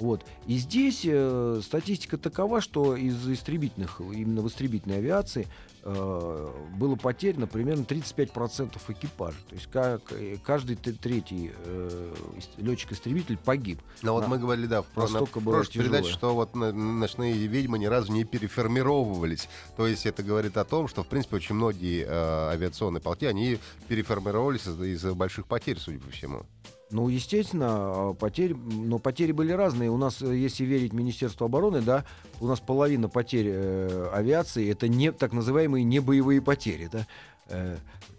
Вот. 0.00 0.24
И 0.46 0.56
здесь 0.56 1.02
э, 1.04 1.60
статистика 1.62 2.16
такова, 2.16 2.60
что 2.60 2.96
из 2.96 3.28
истребительных, 3.28 4.00
именно 4.00 4.40
в 4.40 4.48
истребительной 4.48 4.96
авиации 4.96 5.46
э, 5.82 6.48
было 6.76 6.96
потеряно 6.96 7.46
примерно 7.46 7.82
35% 7.82 8.78
экипажа. 8.88 9.36
То 9.48 9.54
есть 9.54 9.66
как, 9.70 10.00
э, 10.12 10.38
каждый 10.42 10.76
третий 10.76 11.52
э, 11.64 12.14
летчик-истребитель 12.56 13.36
погиб. 13.36 13.78
Но 14.00 14.14
вот 14.14 14.26
мы 14.26 14.38
говорили, 14.38 14.66
да, 14.66 14.80
в, 14.82 14.86
про, 14.86 15.06
на, 15.08 15.24
в 15.24 15.30
прошлой 15.30 15.72
передаче, 15.72 16.10
что 16.10 16.34
вот 16.34 16.54
ночные 16.54 17.34
ведьмы 17.46 17.78
ни 17.78 17.86
разу 17.86 18.10
не 18.12 18.24
переформировывались. 18.24 19.48
То 19.76 19.86
есть 19.86 20.06
это 20.06 20.22
говорит 20.22 20.56
о 20.56 20.64
том, 20.64 20.88
что, 20.88 21.02
в 21.02 21.08
принципе, 21.08 21.36
очень 21.36 21.54
многие 21.54 22.06
э, 22.06 22.50
авиационные 22.50 23.02
полки, 23.02 23.26
они 23.26 23.58
переформировались 23.86 24.66
из-за 24.66 24.84
из 24.86 25.04
больших 25.14 25.46
потерь, 25.46 25.78
судя 25.78 25.98
по 25.98 26.10
всему. 26.10 26.46
Ну, 26.90 27.08
естественно, 27.08 27.66
а, 27.68 28.14
потери, 28.14 28.52
но 28.54 28.98
потери 28.98 29.32
были 29.32 29.52
разные. 29.52 29.90
У 29.90 29.96
нас, 29.96 30.20
э, 30.22 30.36
если 30.36 30.64
верить 30.64 30.92
Министерству 30.92 31.44
обороны, 31.44 31.82
да, 31.82 32.04
у 32.40 32.46
нас 32.46 32.58
половина 32.58 33.08
потерь 33.08 33.46
э, 33.48 34.10
авиации 34.12 34.70
это 34.70 34.88
не 34.88 35.12
так 35.12 35.32
называемые 35.32 35.84
небоевые 35.84 36.42
потери, 36.42 36.88
да. 36.90 37.06
Э, 37.48 37.76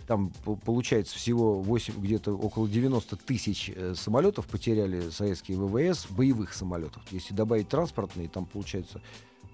там 0.08 0.32
получается 0.66 1.16
всего 1.16 1.62
8, 1.62 2.02
где-то 2.02 2.38
около 2.38 2.68
90 2.68 3.16
тысяч 3.18 3.72
э, 3.74 3.94
самолетов 3.96 4.46
потеряли 4.46 5.10
советские 5.10 5.58
ВВС, 5.58 6.08
боевых 6.10 6.54
самолетов. 6.54 7.04
Если 7.12 7.34
добавить 7.34 7.70
транспортные, 7.70 8.28
там 8.28 8.46
получается 8.46 9.02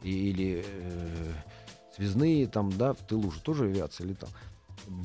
или 0.04 0.64
э, 0.66 1.34
связные, 1.96 2.48
там, 2.48 2.72
да, 2.72 2.94
в 2.94 3.00
тылу 3.00 3.32
же 3.32 3.42
тоже 3.42 3.66
авиация 3.66 4.08
летала. 4.08 4.32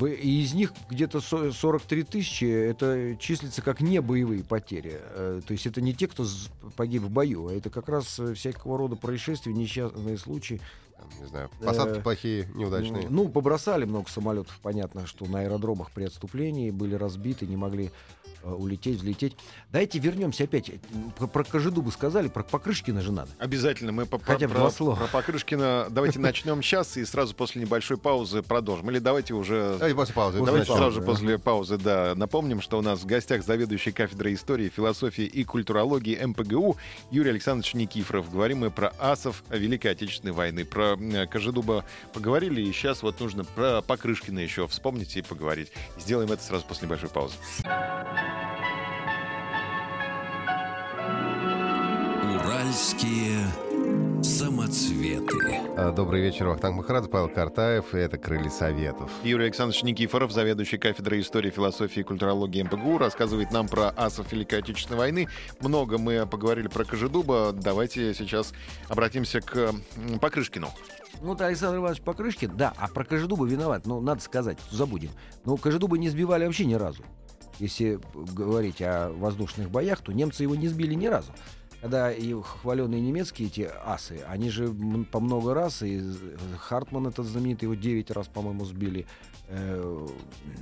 И 0.07 0.43
из 0.43 0.55
них 0.55 0.73
где-то 0.91 1.21
со- 1.21 1.53
43 1.53 2.05
тысячи 2.05 2.45
это 2.45 3.17
числится 3.19 3.63
как 3.63 3.81
не 3.81 4.01
боевые 4.01 4.45
потери. 4.45 5.01
Э, 5.01 5.41
То 5.47 5.53
есть 5.53 5.67
это 5.67 5.81
не 5.81 5.93
те, 5.93 6.07
кто 6.07 6.25
погиб 6.77 7.03
в 7.03 7.11
бою, 7.11 7.49
а 7.49 7.53
это 7.53 7.69
как 7.69 7.89
раз 7.89 8.19
э, 8.21 8.35
всякого 8.35 8.79
рода 8.79 8.95
происшествия, 8.97 9.53
несчастные 9.53 10.19
случаи. 10.19 10.61
Не 11.21 11.27
знаю, 11.27 11.51
посадки 11.61 11.99
Э, 11.99 12.03
плохие, 12.03 12.49
неудачные. 12.55 13.09
Ну, 13.11 13.29
побросали 13.29 13.85
много 13.85 14.09
самолетов, 14.09 14.57
понятно, 14.63 15.05
что 15.07 15.27
на 15.27 15.41
аэродромах 15.41 15.91
при 15.91 16.05
отступлении 16.05 16.71
были 16.71 16.95
разбиты, 16.95 17.47
не 17.47 17.57
могли 17.57 17.91
улететь, 18.45 18.97
взлететь. 18.99 19.37
Давайте 19.71 19.99
вернемся 19.99 20.45
опять. 20.45 20.69
э, 20.71 20.75
Про, 21.19 21.27
про 21.27 21.45
Кожедуба 21.45 21.91
сказали, 21.91 22.29
про 22.29 22.43
Покрышкина 22.43 23.01
же 23.01 23.13
надо. 23.13 23.31
Обязательно. 23.39 23.93
Мы 23.93 24.07
по- 24.07 24.19
Хотя 24.19 24.47
бы 24.49 24.53
про, 24.55 24.61
два 24.61 24.71
слова. 24.71 24.97
про 24.97 25.07
Покрышкина 25.07 25.89
давайте 25.91 26.19
начнем 26.21 26.63
сейчас 26.63 26.97
и 26.97 27.05
сразу 27.05 27.35
после 27.35 27.63
небольшой 27.63 27.97
паузы 27.99 28.43
продолжим. 28.43 28.91
Или 28.91 28.99
давайте 28.99 29.35
уже... 29.35 29.75
Давайте 29.79 29.97
после 29.97 30.15
паузы. 30.15 30.39
После 30.39 30.47
Давайте 30.53 30.71
начнем. 30.73 30.77
сразу 30.77 30.95
же 30.95 31.01
да. 31.01 31.07
после 31.07 31.39
паузы, 31.39 31.79
да, 31.79 32.15
напомним, 32.17 32.61
что 32.61 32.79
у 32.79 32.83
нас 32.83 33.01
в 33.01 33.07
гостях 33.07 33.45
заведующий 33.45 33.93
кафедрой 33.93 34.35
истории, 34.35 34.69
философии 34.69 35.25
и 35.25 35.45
культурологии 35.45 36.19
МПГУ 36.25 36.77
Юрий 37.11 37.31
Александрович 37.31 37.75
Никифоров. 37.75 38.31
Говорим 38.31 38.59
мы 38.59 38.71
про 38.71 38.93
асов 38.99 39.43
Великой 39.51 39.93
Отечественной 39.93 40.33
войны. 40.33 40.65
Про 40.65 40.97
э, 40.99 41.27
Кожедуба 41.27 41.85
поговорили, 42.13 42.61
и 42.63 42.73
сейчас 42.73 43.03
вот 43.03 43.19
нужно 43.21 43.45
про 43.45 43.83
Покрышкина 43.83 44.39
еще 44.39 44.67
вспомнить 44.69 45.17
и 45.17 45.23
поговорить. 45.23 45.73
Сделаем 45.99 46.31
это 46.33 46.43
сразу 46.43 46.65
после 46.67 46.87
небольшой 46.87 47.09
паузы. 47.11 47.35
Уральские 52.35 53.47
самоцветы. 54.23 55.61
А, 55.77 55.93
Добрый 55.93 56.23
вечер, 56.23 56.47
Вахтанг 56.47 56.77
Махарадзе, 56.77 57.09
Павел 57.09 57.29
Картаев, 57.29 57.95
и 57.95 57.99
это 57.99 58.19
«Крылья 58.19 58.51
Советов». 58.51 59.11
Юрий 59.25 59.45
Александрович 59.45 59.83
Никифоров, 59.83 60.33
заведующий 60.33 60.79
кафедрой 60.79 61.21
истории, 61.21 61.51
философии 61.51 62.01
и 62.01 62.03
культурологии 62.03 62.63
МПГУ, 62.63 62.99
рассказывает 62.99 63.51
нам 63.51 63.69
про 63.69 63.89
асов 63.97 64.33
Великой 64.33 64.61
Отечественной 64.61 64.99
войны. 64.99 65.29
Много 65.61 65.99
мы 65.99 66.27
поговорили 66.27 66.69
про 66.69 66.85
Кожедуба. 66.85 67.53
Давайте 67.53 68.15
сейчас 68.15 68.53
обратимся 68.89 69.41
к 69.41 69.73
Покрышкину. 70.21 70.69
Ну, 71.21 71.29
вот 71.29 71.41
Александр 71.41 71.79
Иванович 71.79 72.03
Покрышкин, 72.03 72.57
да, 72.57 72.73
а 72.79 72.89
про 72.89 73.05
Кожедуба 73.05 73.45
виноват, 73.47 73.87
ну, 73.87 74.01
надо 74.01 74.23
сказать, 74.23 74.59
забудем. 74.71 75.11
Но 75.45 75.57
Кожедуба 75.57 75.99
не 75.99 76.09
сбивали 76.09 76.47
вообще 76.47 76.65
ни 76.65 76.75
разу. 76.75 77.05
Если 77.63 78.01
говорить 78.15 78.83
о 78.83 79.13
воздушных 79.13 79.71
боях, 79.71 80.01
то 80.01 80.11
немцы 80.13 80.43
его 80.43 80.57
не 80.57 80.67
сбили 80.67 80.95
ни 80.95 81.07
разу. 81.07 81.33
Когда 81.81 82.11
и 82.13 82.35
хваленные 82.35 83.01
немецкие 83.01 83.47
эти 83.47 83.71
асы, 83.85 84.21
они 84.27 84.51
же 84.51 84.75
по 85.13 85.21
много 85.21 85.55
раз, 85.55 85.81
и 85.83 86.03
Хартман 86.59 87.07
этот 87.07 87.27
знаменитый, 87.27 87.67
его 87.67 87.75
9 87.75 88.11
раз, 88.11 88.27
по-моему, 88.27 88.65
сбили. 88.65 89.07
Э, 89.47 90.09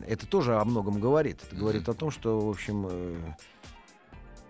Это 0.06 0.26
тоже 0.26 0.56
о 0.56 0.64
многом 0.66 1.00
говорит. 1.00 1.38
Это 1.42 1.56
говорит 1.56 1.88
о 1.88 1.94
том, 1.94 2.10
что, 2.10 2.38
в 2.38 2.50
общем, 2.50 2.86
э, 2.90 3.34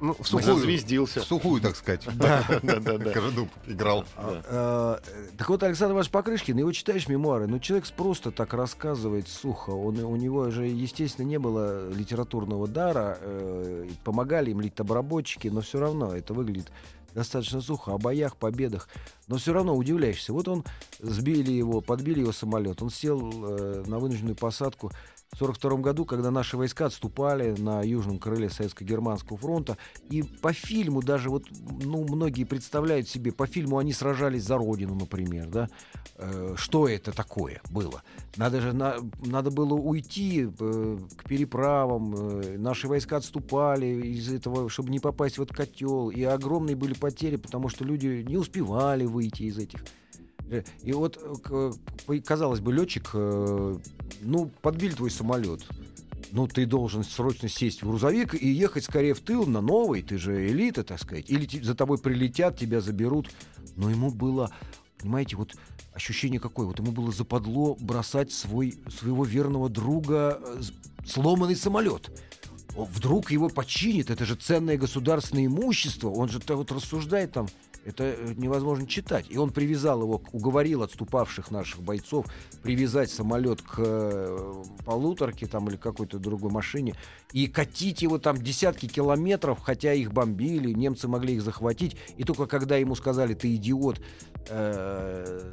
Ну, 0.00 0.16
в 0.18 0.26
сухую, 0.26 0.54
Зазвездился. 0.56 1.20
в 1.20 1.24
сухую, 1.24 1.60
так 1.60 1.76
сказать. 1.76 2.06
Да-да-да. 2.14 3.12
Кожедуб 3.12 3.48
играл. 3.66 4.04
А, 4.16 4.98
э, 5.02 5.28
Так 5.36 5.48
вот, 5.48 5.62
Александр 5.62 5.92
Иванович 5.92 6.10
Покрышкин, 6.10 6.58
его 6.58 6.72
читаешь 6.72 7.08
мемуары, 7.08 7.46
но 7.46 7.58
человек 7.58 7.86
просто 7.88 8.30
так 8.30 8.54
рассказывает 8.54 9.28
сухо. 9.28 9.70
Он, 9.70 9.98
у 9.98 10.16
него 10.16 10.50
же, 10.50 10.66
естественно, 10.66 11.26
не 11.26 11.38
было 11.38 11.90
литературного 11.92 12.66
дара, 12.66 13.18
э, 13.20 13.88
помогали 14.04 14.50
им 14.50 14.60
литобработчики, 14.60 15.48
но 15.48 15.60
все 15.60 15.78
равно 15.80 16.14
это 16.14 16.32
выглядит 16.34 16.72
достаточно 17.14 17.60
сухо, 17.60 17.92
о 17.94 17.98
боях, 17.98 18.36
победах. 18.36 18.88
Но 19.26 19.36
все 19.36 19.52
равно 19.52 19.76
удивляешься. 19.76 20.32
Вот 20.32 20.48
он, 20.48 20.64
сбили 21.00 21.50
его, 21.52 21.80
подбили 21.80 22.20
его 22.20 22.32
самолет, 22.32 22.82
он 22.82 22.90
сел 22.90 23.20
э, 23.20 23.84
на 23.86 23.98
вынужденную 23.98 24.36
посадку 24.36 24.92
1942 25.32 25.78
году, 25.78 26.04
когда 26.04 26.30
наши 26.30 26.56
войска 26.56 26.86
отступали 26.86 27.54
на 27.56 27.82
южном 27.82 28.18
крыле 28.18 28.48
Советско-Германского 28.48 29.36
фронта. 29.36 29.78
И 30.10 30.22
по 30.22 30.52
фильму 30.52 31.02
даже 31.02 31.30
вот, 31.30 31.44
ну, 31.82 32.04
многие 32.04 32.44
представляют 32.44 33.08
себе, 33.08 33.30
по 33.32 33.46
фильму 33.46 33.78
они 33.78 33.92
сражались 33.92 34.44
за 34.44 34.56
родину, 34.58 34.94
например, 34.96 35.48
да. 35.48 35.68
Э, 36.16 36.54
что 36.56 36.88
это 36.88 37.12
такое 37.12 37.62
было? 37.70 38.02
Надо 38.36 38.60
же, 38.60 38.72
на- 38.72 38.96
надо 39.24 39.50
было 39.50 39.74
уйти 39.74 40.48
э, 40.58 40.98
к 41.16 41.28
переправам, 41.28 42.14
э, 42.14 42.58
наши 42.58 42.88
войска 42.88 43.18
отступали 43.18 43.86
из 43.86 44.32
этого, 44.32 44.68
чтобы 44.68 44.90
не 44.90 44.98
попасть 44.98 45.38
в 45.38 45.42
этот 45.42 45.56
котел, 45.56 46.10
и 46.10 46.22
огромные 46.24 46.74
были 46.76 46.94
потери, 46.94 47.36
потому 47.36 47.68
что 47.68 47.84
люди 47.84 48.24
не 48.26 48.36
успевали 48.36 49.06
выйти 49.06 49.44
из 49.44 49.58
этих 49.58 49.84
И 50.82 50.92
вот, 50.92 51.18
э, 51.50 52.20
казалось 52.24 52.60
бы, 52.60 52.72
летчик, 52.72 53.10
э, 53.14 53.78
ну, 54.22 54.50
подбили 54.62 54.92
твой 54.92 55.10
самолет. 55.10 55.64
Ну, 56.32 56.46
ты 56.46 56.66
должен 56.66 57.02
срочно 57.02 57.48
сесть 57.48 57.82
в 57.82 57.88
грузовик 57.88 58.34
и 58.34 58.48
ехать 58.48 58.84
скорее 58.84 59.14
в 59.14 59.20
тыл 59.20 59.46
на 59.46 59.60
новый. 59.60 60.02
Ты 60.02 60.18
же 60.18 60.48
элита, 60.48 60.84
так 60.84 61.00
сказать. 61.00 61.28
Или 61.28 61.62
за 61.62 61.74
тобой 61.74 61.98
прилетят, 61.98 62.58
тебя 62.58 62.80
заберут. 62.80 63.30
Но 63.76 63.90
ему 63.90 64.10
было, 64.10 64.52
понимаете, 64.98 65.36
вот 65.36 65.54
ощущение 65.92 66.40
какое? 66.40 66.66
Вот 66.66 66.78
ему 66.78 66.92
было 66.92 67.10
западло 67.10 67.76
бросать 67.80 68.32
свой, 68.32 68.74
своего 68.88 69.24
верного 69.24 69.68
друга 69.68 70.40
э, 70.40 70.62
сломанный 71.06 71.56
самолет. 71.56 72.10
Вдруг 72.76 73.32
его 73.32 73.48
починит, 73.48 74.10
это 74.10 74.24
же 74.24 74.36
ценное 74.36 74.78
государственное 74.78 75.46
имущество. 75.46 76.08
Он 76.10 76.28
же 76.28 76.40
вот 76.46 76.70
рассуждает 76.70 77.32
там, 77.32 77.48
это 77.84 78.04
э, 78.04 78.34
невозможно 78.36 78.86
читать. 78.86 79.26
И 79.28 79.38
он 79.38 79.50
привязал 79.50 80.02
его, 80.02 80.22
уговорил 80.32 80.82
отступавших 80.82 81.50
наших 81.50 81.82
бойцов 81.82 82.26
привязать 82.62 83.10
самолет 83.10 83.62
к 83.62 83.76
э, 83.78 84.64
полуторке 84.84 85.46
там 85.46 85.68
или 85.68 85.76
какой-то 85.76 86.18
другой 86.18 86.50
машине 86.50 86.94
и 87.32 87.46
катить 87.46 88.02
его 88.02 88.18
там 88.18 88.36
десятки 88.36 88.86
километров, 88.86 89.60
хотя 89.60 89.92
их 89.92 90.12
бомбили, 90.12 90.72
немцы 90.72 91.08
могли 91.08 91.34
их 91.34 91.42
захватить. 91.42 91.96
И 92.16 92.24
только 92.24 92.46
когда 92.46 92.76
ему 92.76 92.94
сказали, 92.94 93.34
ты 93.34 93.54
идиот, 93.54 94.00
э, 94.48 95.50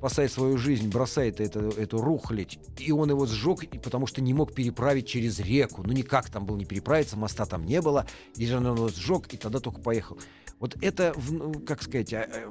спасай 0.00 0.30
свою 0.30 0.56
жизнь, 0.56 0.88
бросает 0.88 1.40
это, 1.40 1.60
эту 1.76 2.00
рухлядь. 2.00 2.58
И 2.78 2.90
он 2.90 3.10
его 3.10 3.26
сжег, 3.26 3.68
потому 3.82 4.06
что 4.06 4.22
не 4.22 4.32
мог 4.32 4.54
переправить 4.54 5.06
через 5.06 5.40
реку. 5.40 5.82
Ну, 5.84 5.92
никак 5.92 6.30
там 6.30 6.46
было 6.46 6.56
не 6.56 6.64
переправиться, 6.64 7.18
моста 7.18 7.44
там 7.44 7.66
не 7.66 7.82
было. 7.82 8.06
И 8.34 8.50
он 8.50 8.66
его 8.66 8.88
сжег, 8.88 9.32
и 9.34 9.36
тогда 9.36 9.60
только 9.60 9.80
поехал. 9.80 10.18
Вот 10.60 10.76
это, 10.82 11.14
ну, 11.30 11.54
как 11.66 11.82
сказать, 11.82 12.12
а, 12.12 12.28
э, 12.30 12.50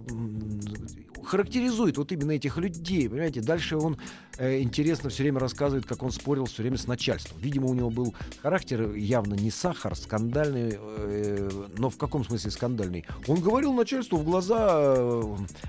характеризует 1.23 1.97
вот 1.97 2.11
именно 2.11 2.31
этих 2.31 2.57
людей, 2.57 3.07
понимаете. 3.07 3.41
Дальше 3.41 3.77
он 3.77 3.97
э, 4.37 4.61
интересно 4.61 5.09
все 5.09 5.23
время 5.23 5.39
рассказывает, 5.39 5.85
как 5.85 6.01
он 6.01 6.11
спорил 6.11 6.45
все 6.45 6.63
время 6.63 6.77
с 6.77 6.87
начальством. 6.87 7.37
Видимо, 7.39 7.67
у 7.67 7.73
него 7.73 7.89
был 7.89 8.15
характер 8.41 8.93
явно 8.93 9.35
не 9.35 9.51
сахар, 9.51 9.95
скандальный, 9.95 10.77
э, 10.79 11.67
но 11.77 11.89
в 11.89 11.97
каком 11.97 12.25
смысле 12.25 12.51
скандальный? 12.51 13.05
Он 13.27 13.39
говорил 13.39 13.73
начальству 13.73 14.17
в 14.17 14.23
глаза, 14.23 14.93
э, 14.95 15.21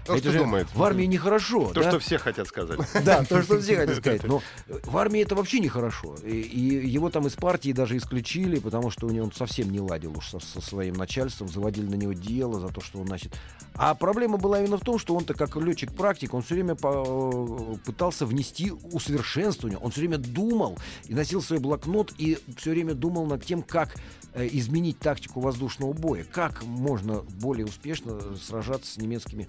То, 0.07 0.15
это 0.15 0.19
что 0.19 0.33
же 0.33 0.39
думает. 0.39 0.67
в 0.75 0.83
армии 0.83 1.05
нехорошо. 1.05 1.73
То, 1.75 1.83
да? 1.83 1.91
что 1.91 1.99
все 1.99 2.19
хотят 2.19 2.49
сказать. 2.49 2.81
Да, 3.05 3.25
то, 3.25 3.43
что 3.43 3.61
все 3.61 3.77
хотят 3.77 3.97
сказать. 3.97 4.25
Но 4.25 4.43
в 4.67 4.97
армии 4.97 5.21
это 5.23 5.35
вообще 5.35 5.59
нехорошо. 5.61 6.17
И, 6.25 6.39
его 6.41 7.11
там 7.11 7.27
из 7.27 7.35
партии 7.35 7.73
даже 7.73 7.97
исключили, 7.97 8.59
потому 8.59 8.91
что 8.91 9.07
у 9.07 9.11
него 9.11 9.27
он 9.27 9.33
совсем 9.33 9.71
не 9.71 9.81
ладил 9.81 10.17
уж 10.17 10.31
со 10.31 10.61
своим 10.61 10.95
начальством, 10.95 11.49
заводили 11.49 11.87
на 11.87 11.95
него 11.95 12.15
дело 12.35 12.61
за 12.61 12.69
то, 12.69 12.81
что 12.81 13.01
он, 13.01 13.07
значит... 13.07 13.35
А 13.75 13.95
проблема 13.95 14.37
была 14.37 14.61
именно 14.61 14.77
в 14.77 14.83
том, 14.83 14.99
что 14.99 15.15
он-то 15.15 15.33
как 15.33 15.57
летчик-практик, 15.57 16.35
он 16.35 16.43
все 16.43 16.55
время 16.55 16.75
по- 16.75 17.79
пытался 17.85 18.27
внести 18.27 18.71
усовершенствование. 18.71 19.79
Он 19.79 19.91
все 19.91 20.01
время 20.01 20.19
думал 20.19 20.79
и 21.07 21.15
носил 21.15 21.41
свой 21.41 21.61
блокнот 21.61 22.13
и 22.19 22.39
все 22.57 22.73
время 22.73 22.95
думал 22.95 23.27
над 23.27 23.45
тем, 23.45 23.63
как 23.63 23.95
э, 24.35 24.47
изменить 24.53 24.99
тактику 24.99 25.41
воздушного 25.41 25.93
боя, 25.93 26.25
как 26.25 26.63
можно 26.65 27.23
более 27.41 27.65
успешно 27.65 28.21
сражаться 28.37 28.93
с 28.93 28.97
немецкими 28.99 29.49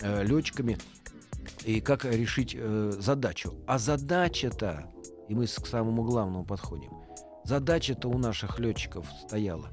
э, 0.00 0.24
летчиками 0.24 0.78
и 1.64 1.80
как 1.80 2.04
решить 2.04 2.54
э, 2.56 2.92
задачу. 2.98 3.54
А 3.66 3.78
задача-то, 3.78 4.88
и 5.28 5.34
мы 5.34 5.46
к 5.46 5.66
самому 5.66 6.04
главному 6.04 6.44
подходим, 6.44 6.92
задача-то 7.44 8.08
у 8.08 8.18
наших 8.18 8.58
летчиков 8.60 9.06
стояла 9.26 9.68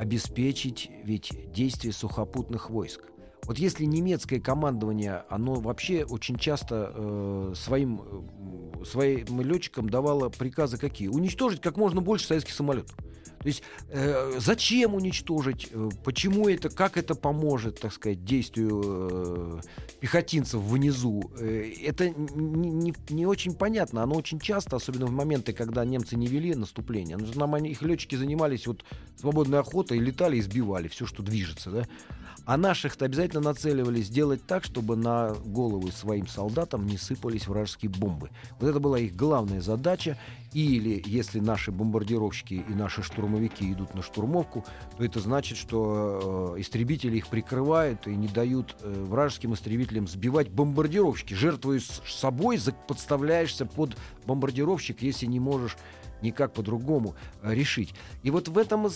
обеспечить 0.00 0.90
ведь 1.04 1.30
действия 1.52 1.92
сухопутных 1.92 2.70
войск. 2.70 3.02
Вот 3.42 3.58
если 3.58 3.84
немецкое 3.84 4.40
командование, 4.40 5.24
оно 5.28 5.54
вообще 5.56 6.04
очень 6.04 6.38
часто 6.38 6.90
э, 6.94 7.52
своим, 7.54 8.00
э, 8.80 8.84
своим 8.86 9.42
летчикам 9.42 9.90
давало 9.90 10.30
приказы 10.30 10.78
какие? 10.78 11.08
Уничтожить 11.08 11.60
как 11.60 11.76
можно 11.76 12.00
больше 12.00 12.26
советских 12.26 12.54
самолетов. 12.54 12.96
То 13.40 13.46
есть 13.48 13.62
э, 13.88 14.34
зачем 14.38 14.94
уничтожить, 14.94 15.68
э, 15.70 15.88
почему 16.04 16.46
это, 16.46 16.68
как 16.68 16.98
это 16.98 17.14
поможет, 17.14 17.80
так 17.80 17.92
сказать, 17.92 18.22
действию 18.22 18.82
э, 18.84 19.60
пехотинцев 19.98 20.60
внизу, 20.60 21.30
э, 21.38 21.72
это 21.82 22.08
н- 22.08 22.78
не, 22.78 22.94
не 23.08 23.24
очень 23.24 23.54
понятно. 23.54 24.02
Оно 24.02 24.16
очень 24.16 24.40
часто, 24.40 24.76
особенно 24.76 25.06
в 25.06 25.10
моменты, 25.10 25.54
когда 25.54 25.86
немцы 25.86 26.16
не 26.16 26.26
вели 26.26 26.54
наступление, 26.54 27.16
нам 27.34 27.56
их 27.56 27.80
летчики 27.80 28.14
занимались 28.14 28.66
вот 28.66 28.84
свободной 29.16 29.60
охотой, 29.60 29.98
летали 29.98 30.36
и 30.36 30.42
сбивали 30.42 30.88
все, 30.88 31.06
что 31.06 31.22
движется, 31.22 31.70
да. 31.70 31.88
А 32.50 32.56
наших-то 32.56 33.04
обязательно 33.04 33.42
нацеливали 33.42 34.00
сделать 34.02 34.44
так, 34.44 34.64
чтобы 34.64 34.96
на 34.96 35.34
головы 35.44 35.92
своим 35.92 36.26
солдатам 36.26 36.84
не 36.84 36.98
сыпались 36.98 37.46
вражеские 37.46 37.92
бомбы. 37.92 38.30
Вот 38.58 38.68
это 38.68 38.80
была 38.80 38.98
их 38.98 39.14
главная 39.14 39.60
задача. 39.60 40.18
Или 40.52 41.00
если 41.06 41.38
наши 41.38 41.70
бомбардировщики 41.70 42.64
и 42.68 42.74
наши 42.74 43.04
штурмовики 43.04 43.70
идут 43.70 43.94
на 43.94 44.02
штурмовку, 44.02 44.64
то 44.96 45.04
это 45.04 45.20
значит, 45.20 45.58
что 45.58 46.54
э, 46.56 46.60
истребители 46.60 47.18
их 47.18 47.28
прикрывают 47.28 48.08
и 48.08 48.16
не 48.16 48.26
дают 48.26 48.74
э, 48.80 49.04
вражеским 49.08 49.54
истребителям 49.54 50.08
сбивать 50.08 50.48
бомбардировщики. 50.48 51.34
Жертвуя 51.34 51.78
собой, 52.04 52.58
подставляешься 52.88 53.64
под 53.64 53.96
бомбардировщик, 54.26 55.02
если 55.02 55.26
не 55.26 55.38
можешь 55.38 55.76
никак 56.22 56.52
по-другому 56.52 57.14
э, 57.42 57.54
решить. 57.54 57.94
И 58.22 58.30
вот 58.30 58.48
в 58.48 58.58
этом, 58.58 58.88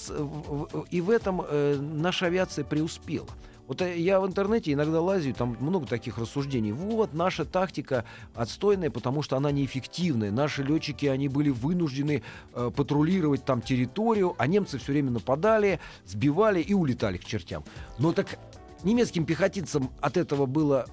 и 0.91 1.01
в 1.01 1.11
этом 1.11 1.43
э, 1.47 1.77
наша 1.81 2.27
авиация 2.27 2.65
преуспела. 2.65 3.29
Вот 3.67 3.81
э, 3.81 3.99
я 3.99 4.21
в 4.21 4.27
интернете 4.27 4.73
иногда 4.73 5.01
лазю, 5.01 5.35
там 5.35 5.57
много 5.61 5.87
таких 5.87 6.19
рассуждений. 6.19 6.73
Вот, 6.73 7.15
наша 7.15 7.45
тактика 7.45 8.05
отстойная, 8.35 8.91
потому 8.91 9.23
что 9.23 9.37
она 9.37 9.51
неэффективная. 9.51 10.31
Наши 10.31 10.63
летчики, 10.63 11.07
они 11.07 11.29
были 11.29 11.51
вынуждены 11.51 12.23
э, 12.55 12.71
патрулировать 12.75 13.45
там 13.45 13.63
территорию, 13.63 14.35
а 14.39 14.47
немцы 14.47 14.79
все 14.79 14.93
время 14.93 15.11
нападали, 15.11 15.81
сбивали 16.07 16.61
и 16.61 16.75
улетали 16.75 17.17
к 17.17 17.25
чертям. 17.25 17.65
Но 17.99 18.13
так 18.13 18.39
немецким 18.83 19.25
пехотинцам 19.25 19.91
от 20.01 20.17
этого 20.17 20.47
было 20.47 20.87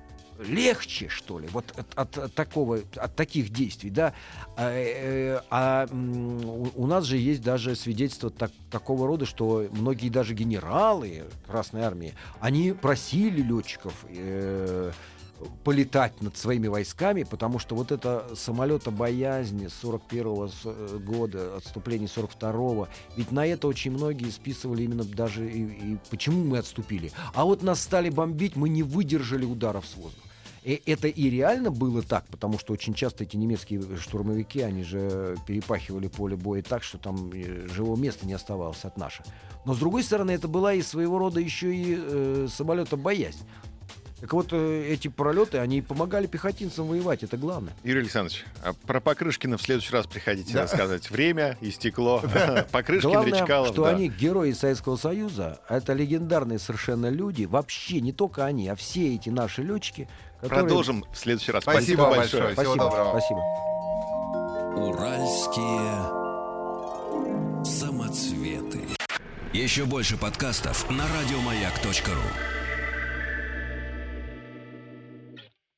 легче, 0.47 1.07
что 1.09 1.39
ли, 1.39 1.47
вот 1.51 1.65
от, 1.77 1.87
от- 1.95 2.17
от 2.17 2.33
такого, 2.33 2.79
от 2.95 3.15
таких 3.15 3.49
действий, 3.49 3.89
да. 3.89 4.13
А, 4.57 4.71
э, 4.71 5.41
а, 5.49 5.87
м, 5.89 6.43
у, 6.45 6.71
у 6.75 6.87
нас 6.87 7.05
же 7.05 7.17
есть 7.17 7.41
даже 7.41 7.75
свидетельства 7.75 8.29
так- 8.29 8.51
такого 8.69 9.07
рода, 9.07 9.25
что 9.25 9.67
многие 9.71 10.09
даже 10.09 10.33
генералы 10.33 11.23
Красной 11.47 11.81
Армии, 11.81 12.13
они 12.39 12.71
просили 12.73 13.41
летчиков 13.41 13.93
э, 14.09 14.91
полетать 15.63 16.21
над 16.21 16.37
своими 16.37 16.67
войсками, 16.67 17.23
потому 17.23 17.57
что 17.57 17.73
вот 17.75 17.91
это 17.91 18.27
самолета-боязнь 18.35 19.69
41 19.69 20.49
с- 20.49 20.61
э, 20.65 20.99
года, 20.99 21.55
отступление 21.57 22.07
42-го, 22.07 22.87
ведь 23.17 23.31
на 23.31 23.45
это 23.47 23.67
очень 23.67 23.91
многие 23.91 24.29
списывали 24.29 24.83
именно 24.83 25.03
даже 25.03 25.49
и, 25.49 25.63
и 25.93 25.97
почему 26.11 26.43
мы 26.43 26.59
отступили. 26.59 27.11
А 27.33 27.45
вот 27.45 27.63
нас 27.63 27.81
стали 27.81 28.09
бомбить, 28.09 28.55
мы 28.55 28.69
не 28.69 28.83
выдержали 28.83 29.45
ударов 29.45 29.85
с 29.87 29.95
воздуха. 29.95 30.27
И 30.63 30.81
это 30.85 31.07
и 31.07 31.29
реально 31.29 31.71
было 31.71 32.03
так, 32.03 32.25
потому 32.27 32.59
что 32.59 32.73
очень 32.73 32.93
часто 32.93 33.23
эти 33.23 33.35
немецкие 33.35 33.81
штурмовики, 33.97 34.61
они 34.61 34.83
же 34.83 35.35
перепахивали 35.47 36.07
поле 36.07 36.35
боя 36.35 36.61
так, 36.61 36.83
что 36.83 36.99
там 36.99 37.31
э, 37.33 37.67
живого 37.67 37.99
места 37.99 38.27
не 38.27 38.33
оставалось 38.33 38.85
от 38.85 38.95
наших. 38.95 39.25
Но 39.65 39.73
с 39.73 39.79
другой 39.79 40.03
стороны, 40.03 40.31
это 40.31 40.47
была 40.47 40.73
и 40.73 40.81
своего 40.83 41.17
рода 41.17 41.39
еще 41.39 41.75
и 41.75 41.97
э, 41.97 42.47
самолета-боязнь. 42.49 43.45
Так 44.21 44.33
вот, 44.33 44.49
э, 44.51 44.85
эти 44.87 45.07
пролеты, 45.07 45.57
они 45.57 45.81
помогали 45.81 46.27
пехотинцам 46.27 46.87
воевать, 46.87 47.23
это 47.23 47.37
главное. 47.37 47.73
Юрий 47.83 48.01
Александрович, 48.01 48.45
а 48.63 48.73
про 48.73 49.01
Покрышкина 49.01 49.57
в 49.57 49.63
следующий 49.63 49.91
раз 49.93 50.05
приходите 50.05 50.61
рассказать. 50.61 51.09
Время 51.09 51.57
истекло. 51.59 52.21
Покрышкин, 52.71 53.09
Главное, 53.09 53.39
Речкалов. 53.39 53.73
что 53.73 53.85
да. 53.85 53.89
они 53.89 54.09
герои 54.09 54.51
Советского 54.51 54.95
Союза, 54.95 55.59
это 55.67 55.93
легендарные 55.93 56.59
совершенно 56.59 57.09
люди, 57.09 57.45
вообще 57.45 57.99
не 57.99 58.13
только 58.13 58.45
они, 58.45 58.67
а 58.67 58.75
все 58.75 59.15
эти 59.15 59.29
наши 59.29 59.63
летчики, 59.63 60.07
которые... 60.41 60.63
Продолжим 60.63 61.05
в 61.11 61.17
следующий 61.17 61.51
раз. 61.51 61.63
Спасибо 61.63 62.09
большое. 62.09 62.43
Всего 62.43 62.53
Спасибо, 62.53 62.75
доброго. 62.77 63.19
спасибо. 63.19 63.41
Уральские 64.75 66.21
самоцветы. 67.63 68.87
Еще 69.53 69.85
больше 69.85 70.17
подкастов 70.17 70.89
на 70.89 71.03
радиомаяк.ру. 71.07 72.60